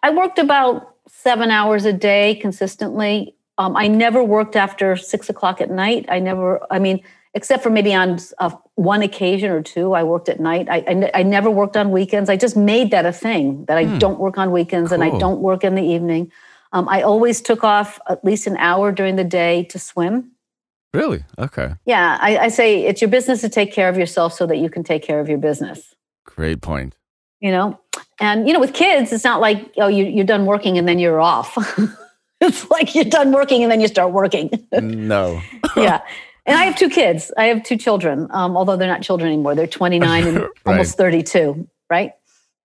[0.02, 3.36] I worked about seven hours a day consistently.
[3.56, 6.06] Um, I never worked after six o'clock at night.
[6.08, 10.28] I never, I mean, except for maybe on uh, one occasion or two, I worked
[10.28, 10.68] at night.
[10.68, 12.28] I, I, I, never worked on weekends.
[12.28, 13.98] I just made that a thing that I hmm.
[13.98, 15.00] don't work on weekends cool.
[15.00, 16.32] and I don't work in the evening.
[16.72, 20.32] Um, I always took off at least an hour during the day to swim.
[20.92, 21.24] Really?
[21.38, 21.74] Okay.
[21.84, 24.68] Yeah, I, I say it's your business to take care of yourself so that you
[24.68, 25.94] can take care of your business.
[26.26, 26.96] Great point.
[27.38, 27.78] You know,
[28.22, 31.00] and you know, with kids, it's not like oh, you, you're done working and then
[31.00, 31.58] you're off.
[32.40, 34.48] it's like you're done working and then you start working.
[34.70, 35.42] no.
[35.76, 36.00] yeah.
[36.46, 37.32] And I have two kids.
[37.36, 39.56] I have two children, um, although they're not children anymore.
[39.56, 40.50] They're 29 and right.
[40.66, 42.12] almost 32, right?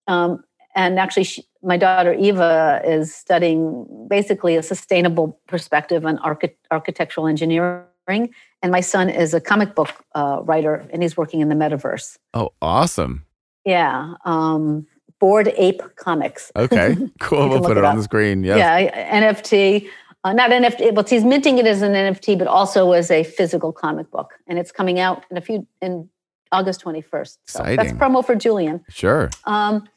[0.07, 0.43] Um,
[0.75, 7.27] and actually, she, my daughter Eva is studying basically a sustainable perspective on archi- architectural
[7.27, 7.85] engineering.
[8.07, 12.17] And my son is a comic book uh, writer, and he's working in the metaverse.
[12.33, 13.25] Oh, awesome!
[13.65, 14.87] Yeah, um,
[15.19, 16.51] Bored Ape Comics.
[16.55, 17.49] Okay, cool.
[17.49, 18.43] we'll put it, it on the screen.
[18.43, 19.89] Yeah, yeah, NFT
[20.27, 23.71] uh, not NFT, but he's minting it as an NFT, but also as a physical
[23.71, 26.09] comic book, and it's coming out in a few in
[26.51, 27.39] August twenty first.
[27.45, 27.77] So Exciting.
[27.77, 28.83] That's promo for Julian.
[28.89, 29.29] Sure.
[29.45, 29.87] Um,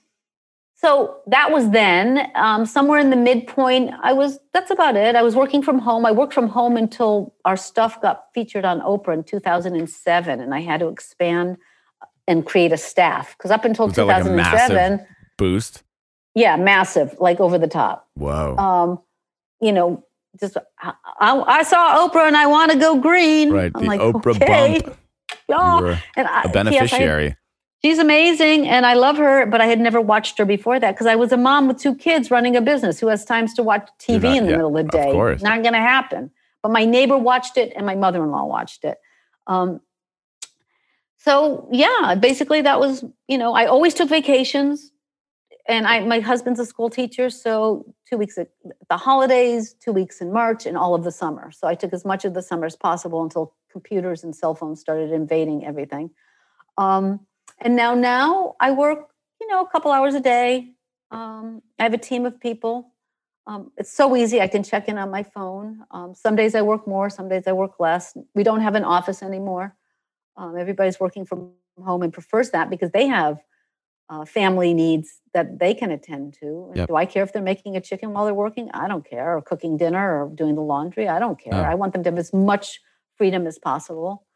[0.75, 3.93] so that was then um, somewhere in the midpoint.
[4.03, 4.39] I was.
[4.53, 5.16] That's about it.
[5.16, 6.07] I was working from home.
[6.07, 9.91] I worked from home until our stuff got featured on Oprah in two thousand and
[9.91, 11.57] seven, and I had to expand
[12.31, 15.07] and create a staff because up until two thousand and seven, like
[15.37, 15.83] boost.
[16.37, 18.09] Yeah, massive, like over the top.
[18.14, 18.57] Whoa.
[18.57, 19.01] Um,
[19.61, 20.05] you know,
[20.39, 23.51] just I, I, saw Oprah and I want to go green.
[23.51, 24.81] Right, I'm the like, Oprah okay.
[24.81, 24.97] bump.
[25.49, 27.24] Yeah, and I, a beneficiary.
[27.24, 27.39] Yes, I,
[27.83, 29.47] she's amazing, and I love her.
[29.47, 31.97] But I had never watched her before that because I was a mom with two
[31.97, 33.01] kids running a business.
[33.01, 35.11] Who has times to watch TV not, in the yeah, middle of the day?
[35.11, 36.31] Of not going to happen.
[36.62, 38.99] But my neighbor watched it, and my mother-in-law watched it.
[39.49, 39.81] Um,
[41.21, 44.91] so yeah, basically that was you know I always took vacations
[45.71, 48.49] and I, my husband's a school teacher, so two weeks at
[48.89, 51.53] the holidays, two weeks in March, and all of the summer.
[51.53, 54.81] So I took as much of the summer as possible until computers and cell phones
[54.81, 56.11] started invading everything.
[56.77, 57.21] Um,
[57.61, 59.11] and now, now I work,
[59.41, 60.73] you know, a couple hours a day.
[61.12, 62.93] Um, I have a team of people.
[63.47, 64.41] Um, it's so easy.
[64.41, 65.85] I can check in on my phone.
[65.91, 68.16] Um, some days I work more, some days I work less.
[68.35, 69.77] We don't have an office anymore.
[70.37, 71.51] Um, everybody's working from
[71.83, 73.39] home and prefers that because they have
[74.09, 76.72] uh, family needs that they can attend to.
[76.74, 76.89] Yep.
[76.89, 78.70] Do I care if they're making a chicken while they're working?
[78.72, 79.37] I don't care.
[79.37, 81.09] Or cooking dinner or doing the laundry?
[81.09, 81.55] I don't care.
[81.55, 82.81] I want them to have as much
[83.16, 84.26] freedom as possible.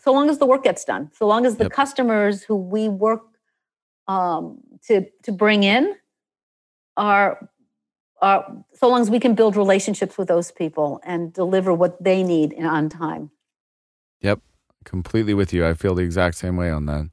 [0.00, 1.72] So long as the work gets done, so long as the yep.
[1.72, 3.22] customers who we work
[4.06, 5.96] um, to to bring in
[6.96, 7.50] are
[8.22, 12.22] are so long as we can build relationships with those people and deliver what they
[12.22, 13.30] need on time.
[14.20, 14.40] Yep,
[14.88, 15.66] completely with you.
[15.66, 17.08] I feel the exact same way on that.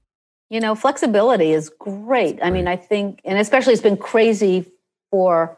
[0.50, 2.40] You know, flexibility is great.
[2.42, 4.72] I mean, I think, and especially it's been crazy
[5.12, 5.58] for,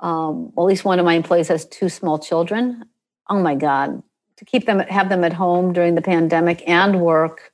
[0.00, 2.84] um, well, at least one of my employees has two small children.
[3.28, 4.02] Oh my God,
[4.36, 7.52] to keep them, have them at home during the pandemic and work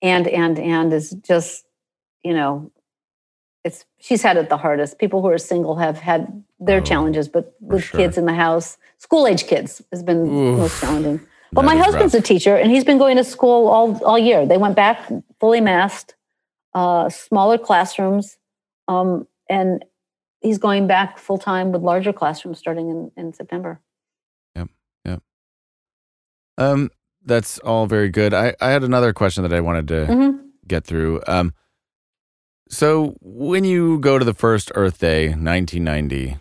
[0.00, 1.64] and, and, and is just,
[2.22, 2.70] you know,
[3.64, 4.98] it's, she's had it the hardest.
[4.98, 8.00] People who are single have had their oh, challenges, but with sure.
[8.00, 10.58] kids in the house, school age kids has been Oof.
[10.58, 11.20] most challenging.
[11.52, 12.24] But my husband's rough.
[12.24, 14.46] a teacher, and he's been going to school all all year.
[14.46, 16.14] They went back fully masked,
[16.74, 18.38] uh, smaller classrooms,
[18.88, 19.84] um, and
[20.40, 23.80] he's going back full time with larger classrooms starting in, in September.
[24.56, 24.68] Yep,
[25.04, 25.22] yep.
[26.56, 26.90] Um,
[27.24, 28.32] that's all very good.
[28.32, 30.46] I I had another question that I wanted to mm-hmm.
[30.66, 31.22] get through.
[31.26, 31.52] Um,
[32.70, 36.38] so when you go to the first Earth Day, 1990,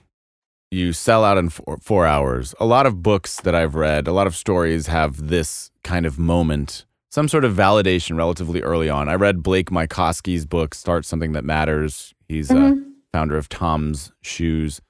[0.72, 2.56] you sell out in four, four, hours.
[2.60, 6.18] A lot of books that I've read, a lot of stories have this kind of
[6.18, 9.10] moment, some sort of validation relatively early on.
[9.10, 12.14] I read Blake Mycoskie's book, Start Something That Matters.
[12.28, 12.80] He's mm-hmm.
[12.80, 14.82] a founder of Tom's Shoes.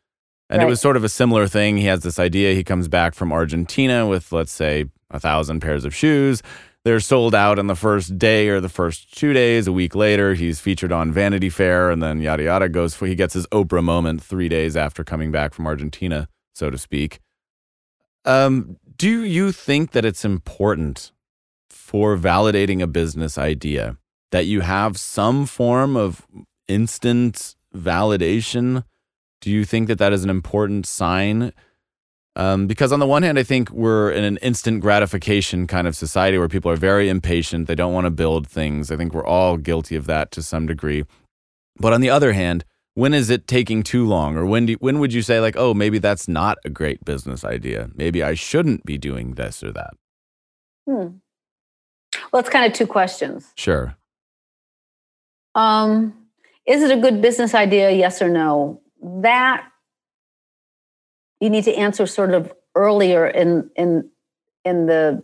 [0.50, 0.68] And right.
[0.68, 1.78] it was sort of a similar thing.
[1.78, 2.54] He has this idea.
[2.54, 6.44] He comes back from Argentina with, let's say, a thousand pairs of shoes
[6.84, 9.68] they're sold out in the first day or the first two days.
[9.68, 12.96] A week later, he's featured on Vanity Fair, and then yada yada goes.
[12.96, 16.78] For, he gets his Oprah moment three days after coming back from Argentina, so to
[16.78, 17.20] speak.
[18.26, 21.12] Um, do you think that it's important
[21.70, 23.98] for validating a business idea
[24.32, 26.26] that you have some form of
[26.68, 28.84] instant validation?
[29.40, 31.52] Do you think that that is an important sign?
[32.36, 35.96] Um, because on the one hand, I think we're in an instant gratification kind of
[35.96, 37.68] society where people are very impatient.
[37.68, 38.90] They don't want to build things.
[38.90, 41.04] I think we're all guilty of that to some degree.
[41.78, 42.64] But on the other hand,
[42.94, 45.74] when is it taking too long or when do, when would you say like oh
[45.74, 49.92] maybe that's not a great business idea maybe i shouldn't be doing this or that
[50.88, 51.08] Hmm.
[52.34, 53.54] Well, it's kind of two questions.
[53.56, 53.96] sure
[55.56, 56.14] Um,
[56.66, 57.92] is it a good business idea?
[57.92, 58.82] Yes or no?
[59.02, 59.71] That
[61.42, 64.10] you need to answer sort of earlier in in
[64.64, 65.24] in the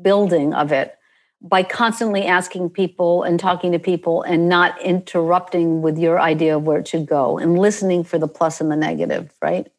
[0.00, 0.96] building of it
[1.42, 6.62] by constantly asking people and talking to people and not interrupting with your idea of
[6.62, 9.70] where it should go and listening for the plus and the negative, right?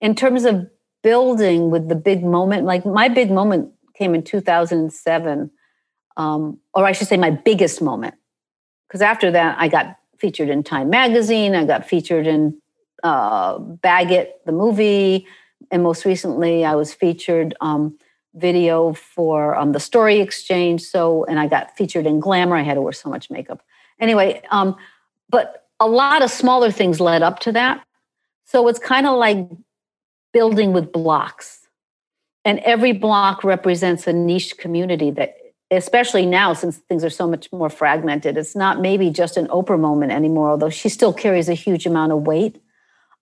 [0.00, 0.68] In terms of
[1.02, 5.50] building with the big moment, like my big moment came in 2007,
[6.18, 8.14] um, or I should say my biggest moment
[8.86, 12.60] because after that I got featured in Time Magazine, I got featured in
[13.02, 15.26] uh, Bag It the movie,
[15.70, 17.98] and most recently I was featured um,
[18.34, 20.82] video for um, the Story Exchange.
[20.82, 22.56] So, and I got featured in Glamour.
[22.56, 23.62] I had to wear so much makeup.
[23.98, 24.76] Anyway, um,
[25.28, 27.84] but a lot of smaller things led up to that.
[28.44, 29.48] So it's kind of like
[30.32, 31.66] building with blocks,
[32.44, 35.36] and every block represents a niche community that
[35.70, 39.78] especially now since things are so much more fragmented it's not maybe just an oprah
[39.78, 42.62] moment anymore although she still carries a huge amount of weight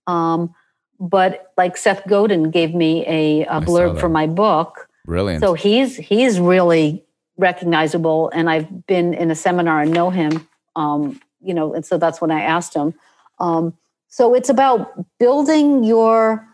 [0.07, 0.55] um,
[1.01, 4.89] but like seth godin gave me a, saw blurb for my book.
[5.07, 5.43] Brilliant.
[5.43, 7.05] So he's he's really
[7.37, 10.47] recognizable and i've been in a seminar and know him
[10.77, 12.95] um, you know and so that's when i asked him.
[13.41, 13.75] Um,
[14.09, 16.47] so it's about building your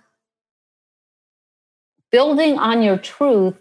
[2.11, 3.55] building on your truth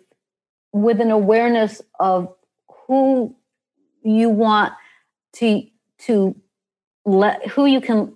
[0.71, 2.33] with an awareness of
[2.87, 3.35] who
[4.03, 4.73] you want
[5.33, 5.63] to
[5.99, 6.35] to
[7.05, 8.13] let who you can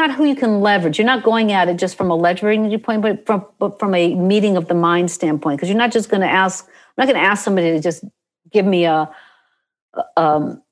[0.00, 3.02] not who you can leverage you're not going at it just from a leveraging point
[3.02, 6.20] but from but from a meeting of the mind standpoint because you're not just going
[6.20, 8.04] to ask i'm not going to ask somebody to just
[8.50, 9.10] give me a
[10.16, 10.62] um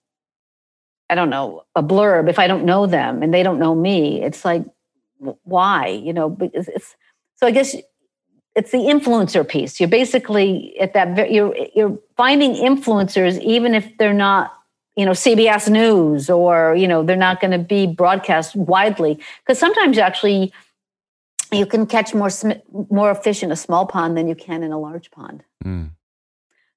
[1.10, 4.22] i don't know a blurb if i don't know them and they don't know me
[4.22, 4.64] it's like
[5.44, 6.96] why you know because it's
[7.36, 7.76] so i guess
[8.58, 9.78] it's the influencer piece.
[9.78, 11.30] You're basically at that.
[11.30, 14.52] You're you're finding influencers, even if they're not,
[14.98, 19.20] you know, CBS News or you know they're not going to be broadcast widely.
[19.40, 20.52] Because sometimes actually,
[21.52, 24.72] you can catch more sm- more fish in a small pond than you can in
[24.72, 25.44] a large pond.
[25.64, 25.90] Mm.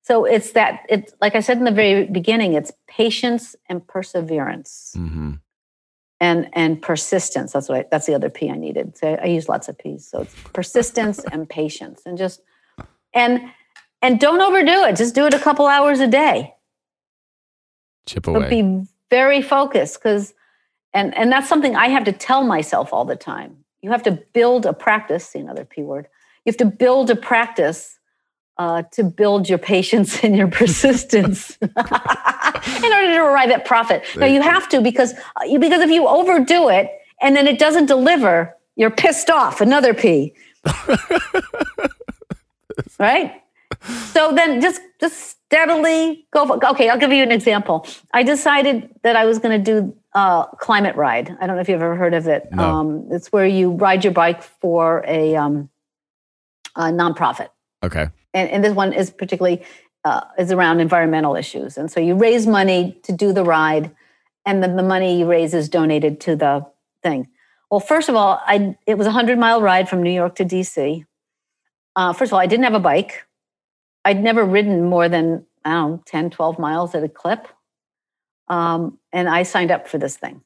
[0.03, 0.85] So it's that.
[0.87, 2.53] It's like I said in the very beginning.
[2.53, 5.33] It's patience and perseverance hmm
[6.21, 9.49] and and persistence that's what I, that's the other p i needed so i use
[9.49, 12.41] lots of p's so it's persistence and patience and just
[13.13, 13.41] and
[14.01, 16.53] and don't overdo it just do it a couple hours a day
[18.05, 20.33] chip but be very focused because
[20.93, 23.57] and and that's something i have to tell myself all the time.
[23.81, 26.07] You have to build a practice see another p word.
[26.45, 27.97] You have to build a practice
[28.57, 31.69] uh, to build your patience and your persistence in
[32.93, 34.03] order to arrive at profit.
[34.15, 34.41] Now you.
[34.41, 36.89] have to because uh, because if you overdo it
[37.21, 39.61] and then it doesn't deliver you're pissed off.
[39.61, 40.33] Another p.
[42.99, 43.41] Right
[44.13, 47.85] so then just just steadily go for, okay i'll give you an example.
[48.13, 51.35] I decided that i was going to do uh, climate ride.
[51.39, 52.51] I don't know if you've ever heard of it.
[52.51, 52.63] No.
[52.63, 55.69] um, it's where you ride your bike for a, um,
[56.75, 57.47] a nonprofit.
[57.81, 58.07] Okay.
[58.33, 59.63] And, and this one is particularly
[60.03, 61.77] uh, is around environmental issues.
[61.77, 63.95] And so you raise money to do the ride
[64.45, 66.65] and then the money you raise is donated to the
[67.03, 67.27] thing.
[67.69, 70.43] Well first of all i it was a 100 mile ride from new york to
[70.43, 71.05] dc
[71.95, 73.25] uh, first of all i didn't have a bike
[74.05, 77.47] i'd never ridden more than i don't know 10 12 miles at a clip.
[78.47, 80.41] Um, and i signed up for this thing.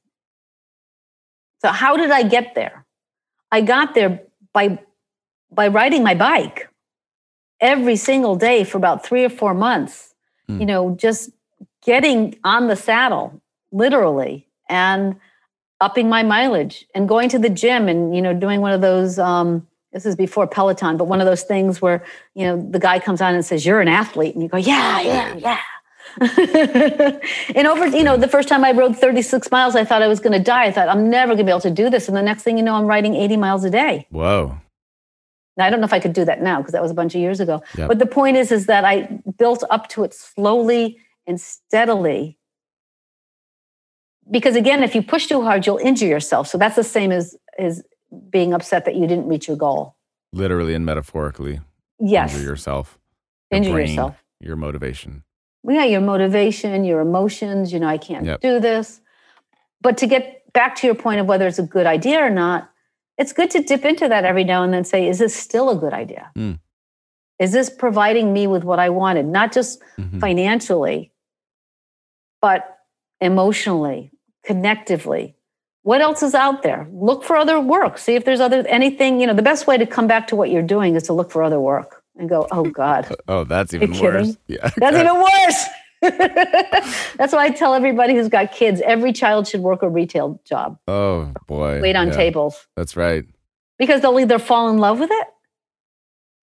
[1.62, 2.86] So how did i get there?
[3.52, 4.22] I got there
[4.54, 4.80] by
[5.52, 6.70] by riding my bike
[7.62, 10.16] every single day for about three or four months
[10.48, 10.60] Hmm.
[10.60, 11.32] you know just
[11.84, 13.42] getting on the saddle
[13.72, 15.16] literally and
[15.82, 19.18] upping my mileage and going to the gym and you know doing one of those
[19.18, 22.04] um, this is before peloton but one of those things where
[22.36, 25.02] you know the guy comes on and says you're an athlete and you go yeah
[25.02, 25.60] yeah yeah
[27.56, 30.20] and over you know the first time i rode 36 miles i thought i was
[30.20, 32.16] going to die i thought i'm never going to be able to do this and
[32.16, 34.58] the next thing you know i'm riding 80 miles a day whoa
[35.58, 37.16] now, I don't know if I could do that now because that was a bunch
[37.16, 37.64] of years ago.
[37.78, 37.88] Yep.
[37.88, 39.04] But the point is, is that I
[39.38, 42.38] built up to it slowly and steadily.
[44.30, 46.48] Because again, if you push too hard, you'll injure yourself.
[46.48, 47.84] So that's the same as as
[48.30, 49.96] being upset that you didn't reach your goal.
[50.34, 51.60] literally and metaphorically
[52.00, 53.00] Yes, injure yourself
[53.52, 54.24] your injure brain, yourself.
[54.40, 55.24] your motivation
[55.64, 57.72] Well, yeah, your motivation, your emotions.
[57.74, 58.42] You know, I can't Yep.
[58.42, 59.02] do this.
[59.82, 62.70] But to get back to your point of whether it's a good idea or not,
[63.18, 64.84] it's good to dip into that every now and then.
[64.84, 66.32] Say, is this still a good idea?
[66.36, 66.60] Mm.
[67.40, 69.26] Is this providing me with what I wanted?
[69.26, 70.20] Not just Mhm.
[70.20, 71.12] financially,
[72.42, 72.78] but
[73.22, 74.12] emotionally,
[74.48, 75.36] connectively.
[75.86, 76.88] What else is out there?
[76.92, 77.98] Look for other work.
[78.00, 79.22] See if there's other anything.
[79.22, 81.30] You know, the best way to come back to what you're doing is to look
[81.32, 84.00] for other work and go, oh God, Oh, that's even worse.
[84.00, 84.38] kidding?
[84.48, 84.70] Yeah.
[84.78, 85.66] that's even worse.
[87.18, 90.78] that's why I tell everybody who's got kids, every child should work a retail job,
[90.88, 91.82] Oh boy.
[91.82, 93.26] wait on Yeah, tables, That's right.
[93.80, 95.28] because they'll either fall in love with it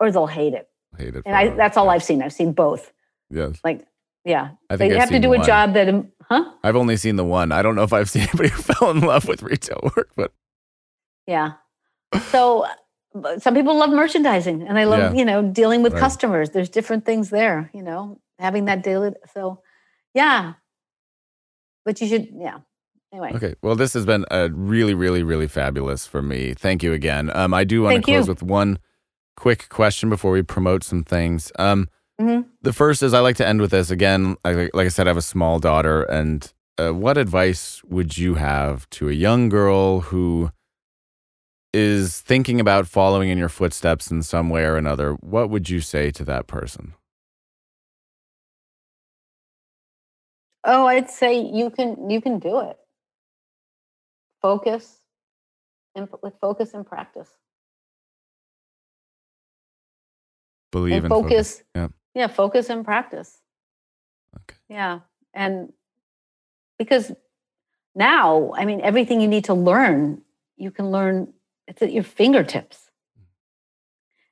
[0.01, 0.69] or they'll hate it.
[0.99, 1.23] Hate it.
[1.27, 2.23] And I, that's all I've seen.
[2.23, 2.93] I've seen both.
[3.31, 3.59] Yes.
[3.65, 3.87] Like,
[4.25, 5.89] yeah, I think they I've have to do a job that,
[6.33, 6.51] huh?
[6.65, 7.53] I've only seen the one.
[7.53, 10.33] I don't know if I've seen anybody who fell in love with retail work, but
[11.27, 11.53] Yeah.
[12.31, 12.67] So
[13.39, 15.19] some people love merchandising and they love, Yeah.
[15.19, 16.01] you know, dealing with Right.
[16.01, 16.51] customers.
[16.51, 19.13] There's different things there, you know, having that daily.
[19.35, 19.61] So,
[20.15, 20.55] yeah.
[21.85, 22.59] But you should, yeah.
[23.13, 23.55] Anyway, okay.
[23.63, 26.55] Well, this has been a really, really, really fabulous for me.
[26.55, 27.31] Thank you again.
[27.35, 28.15] Um, I do want to Thank you.
[28.17, 28.79] close with one
[29.37, 31.53] quick question before we promote some things.
[31.59, 31.89] Um,
[32.21, 32.47] Mhm.
[32.61, 34.37] the first is I like to end with this again.
[34.45, 38.35] Like, like I said, I have a small daughter, and uh, what advice would you
[38.35, 40.51] have to a young girl who
[41.73, 45.15] is thinking about following in your footsteps in some way or another?
[45.15, 46.95] What would you say to that person?
[50.65, 52.77] oh, I'd say you can, you can do it.
[54.41, 55.01] Focus
[55.95, 57.29] and with focus and practice
[60.71, 61.63] Believe and in focus.
[61.75, 61.89] Yeah.
[62.15, 62.27] Yeah.
[62.27, 63.39] Focus and practice.
[64.37, 64.57] Okay.
[64.69, 65.01] Yeah.
[65.35, 65.73] And
[66.79, 67.13] because
[67.95, 70.23] now, I mean, everything you need to learn,
[70.57, 71.33] you can learn,
[71.67, 72.91] it's at your fingertips.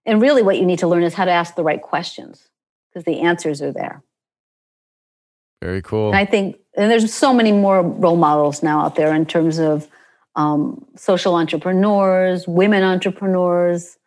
[0.06, 2.48] And really, what you need to learn is how to ask the right questions
[2.88, 4.02] because the answers are there.
[5.62, 6.08] Very cool.
[6.08, 9.58] And I think, and there's so many more role models now out there in terms
[9.58, 9.86] of
[10.36, 13.98] um, social entrepreneurs, women entrepreneurs.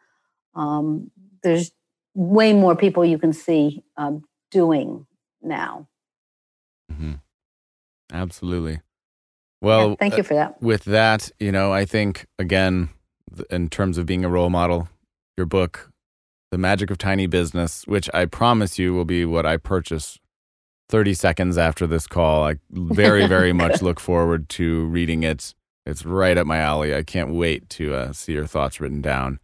[0.56, 1.12] Um,
[1.44, 1.72] there's
[2.16, 5.06] way more people you can see um, doing
[5.42, 5.88] now.
[6.92, 7.20] Mhm.
[8.12, 8.74] Absolutely.
[8.74, 8.80] Yeah,
[9.62, 10.62] Well, thank uh, you for that.
[10.62, 12.90] with that, you know, I think again,
[13.50, 14.90] in terms of being a role model,
[15.38, 15.90] your book,
[16.52, 20.20] The Magic of Tiny Business, which I promise you will be what I purchase
[20.90, 22.44] 30 seconds after this call.
[22.44, 25.56] I very, very much look forward to reading it.
[25.86, 26.94] It's right up my alley.
[26.94, 29.40] I can't wait to uh, see your thoughts written down.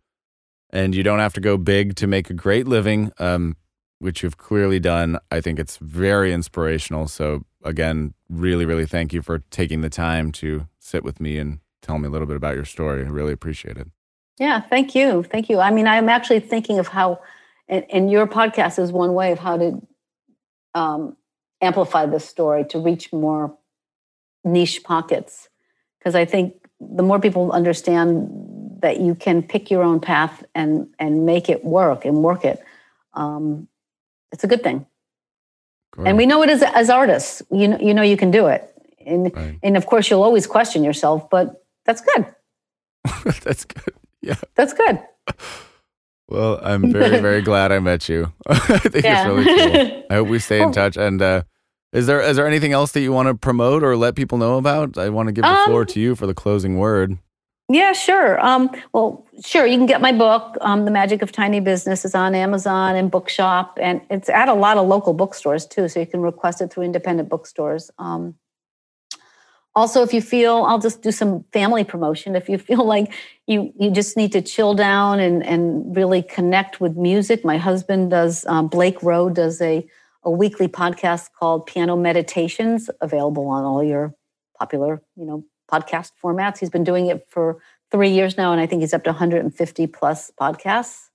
[0.71, 3.57] And you don't have to go big to make a great living, um,
[3.97, 5.17] which you've clearly done.
[5.31, 7.07] I think it's very inspirational.
[7.07, 11.59] So, again, really, really thank you for taking the time to sit with me and
[11.81, 13.03] tell me a little bit about your story.
[13.03, 13.87] I really appreciate it.
[14.37, 15.23] Yeah, thank you.
[15.23, 15.59] Thank you.
[15.59, 17.19] I mean, I'm actually thinking of how,
[17.67, 19.87] and, and your podcast is one way of how to
[20.75, 21.17] um,
[21.61, 23.57] amplify this story to reach more
[24.45, 25.49] niche pockets.
[25.97, 28.29] Because I think the more people understand
[28.81, 32.59] that you can pick your own path and and make it work and work it,
[33.13, 33.67] um,
[34.31, 34.85] it's a good thing.
[35.97, 37.41] And we know it as as artists.
[37.51, 38.63] You know, you know you can do it.
[39.05, 39.59] And Right.
[39.63, 42.25] and of course you'll always question yourself, but that's good.
[43.43, 43.93] That's good.
[44.21, 44.35] Yeah.
[44.55, 44.99] That's good.
[46.31, 48.31] Well, I'm very, very glad I met you.
[48.47, 49.27] I think Yeah.
[49.27, 50.03] it's really cool.
[50.11, 50.95] I hope we stay in touch.
[50.95, 51.41] And uh,
[51.91, 54.57] is there is there anything else that you want to promote or let people know
[54.59, 54.95] about?
[54.95, 57.17] I want to give the floor Um, to you for the closing word.
[57.71, 58.43] Yeah, sure.
[58.43, 59.65] Um, well, sure.
[59.65, 63.11] You can get my book, um, "The Magic of Tiny Business," is on Amazon and
[63.11, 65.87] Bookshop, and it's at a lot of local bookstores too.
[65.87, 67.91] So you can request it through independent bookstores.
[67.99, 68.35] Um,
[69.75, 72.35] also, if you feel, I'll just do some family promotion.
[72.35, 73.13] If you feel like
[73.47, 78.11] you you just need to chill down and and really connect with music, my husband
[78.11, 78.45] does.
[78.47, 79.85] Um, Blake Rowe does a
[80.23, 84.13] a weekly podcast called Piano Meditations, available on all your
[84.59, 86.59] popular, you know, podcast formats.
[86.59, 87.59] He's been doing it for
[87.91, 91.09] three years now, and I think he's up to 150 plus podcasts.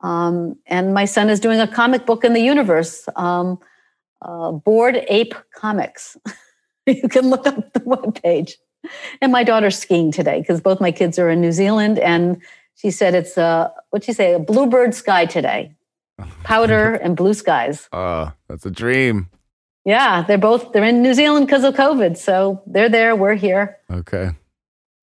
[0.00, 3.58] Um, and my son is doing a comic book in the universe, um,
[4.22, 6.16] uh, Bored Ape Comics.
[6.86, 8.52] you can look up the webpage.
[9.22, 12.42] And my daughter's skiing today because both my kids are in New Zealand, and
[12.74, 14.34] she said it's a what'd she say?
[14.34, 15.74] A bluebird sky today,
[16.44, 17.88] powder and blue skies.
[17.92, 19.30] Oh, that's a dream.
[19.84, 23.14] Yeah, they're both they're in New Zealand because of COVID, so they're there.
[23.14, 23.76] We're here.
[23.90, 24.30] Okay.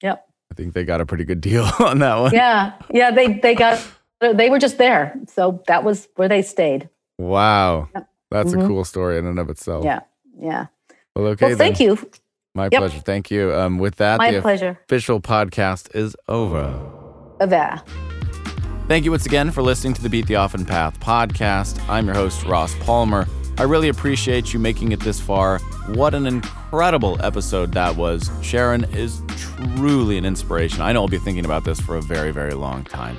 [0.02, 0.28] Yep.
[0.52, 2.34] I think they got a pretty good deal on that one.
[2.34, 3.12] Yeah, yeah.
[3.12, 3.80] They they got
[4.20, 6.90] they were just there, so that was where they stayed.
[7.20, 7.90] Wow.
[7.94, 8.08] Yep.
[8.32, 8.68] That's a Mhm.
[8.68, 9.84] cool story in and of itself.
[9.86, 10.00] Yeah,
[10.40, 10.68] yeah.
[11.16, 11.48] Well, okay.
[11.50, 11.98] Well, thank you.
[12.56, 12.80] My Yep.
[12.80, 13.00] pleasure.
[13.00, 13.54] Thank you.
[13.54, 14.80] Um, with that, My the pleasure.
[14.86, 16.74] official podcast is over.
[17.42, 17.84] Ava.
[18.88, 21.80] Thank you once again for listening to the Beat the Often Path podcast.
[21.88, 23.26] I'm your host, Ross Palmer.
[23.58, 25.60] I really appreciate you making it this far.
[25.88, 28.30] What an incredible episode that was.
[28.42, 30.82] Sharon is truly an inspiration.
[30.82, 33.18] I know I'll be thinking about this for a very, very long time.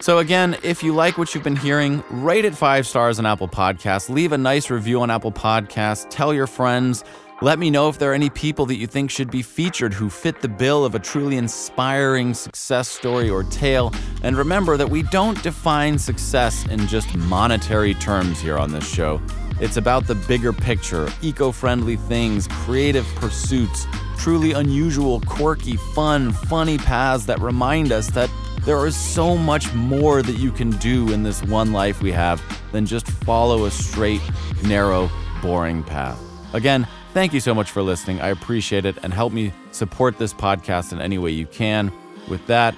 [0.00, 3.48] So, again, if you like what you've been hearing, rate it five stars on Apple
[3.48, 4.08] Podcasts.
[4.08, 6.06] Leave a nice review on Apple Podcasts.
[6.08, 7.02] Tell your friends.
[7.40, 10.10] Let me know if there are any people that you think should be featured who
[10.10, 13.92] fit the bill of a truly inspiring success story or tale.
[14.22, 19.20] And remember that we don't define success in just monetary terms here on this show.
[19.60, 23.86] It's about the bigger picture, eco friendly things, creative pursuits,
[24.16, 28.30] truly unusual, quirky, fun, funny paths that remind us that
[28.64, 32.42] there is so much more that you can do in this one life we have
[32.72, 34.22] than just follow a straight,
[34.64, 35.10] narrow,
[35.42, 36.20] boring path.
[36.54, 38.20] Again, Thank you so much for listening.
[38.20, 41.90] I appreciate it and help me support this podcast in any way you can.
[42.28, 42.76] With that,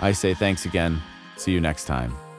[0.00, 1.02] I say thanks again.
[1.36, 2.29] See you next time.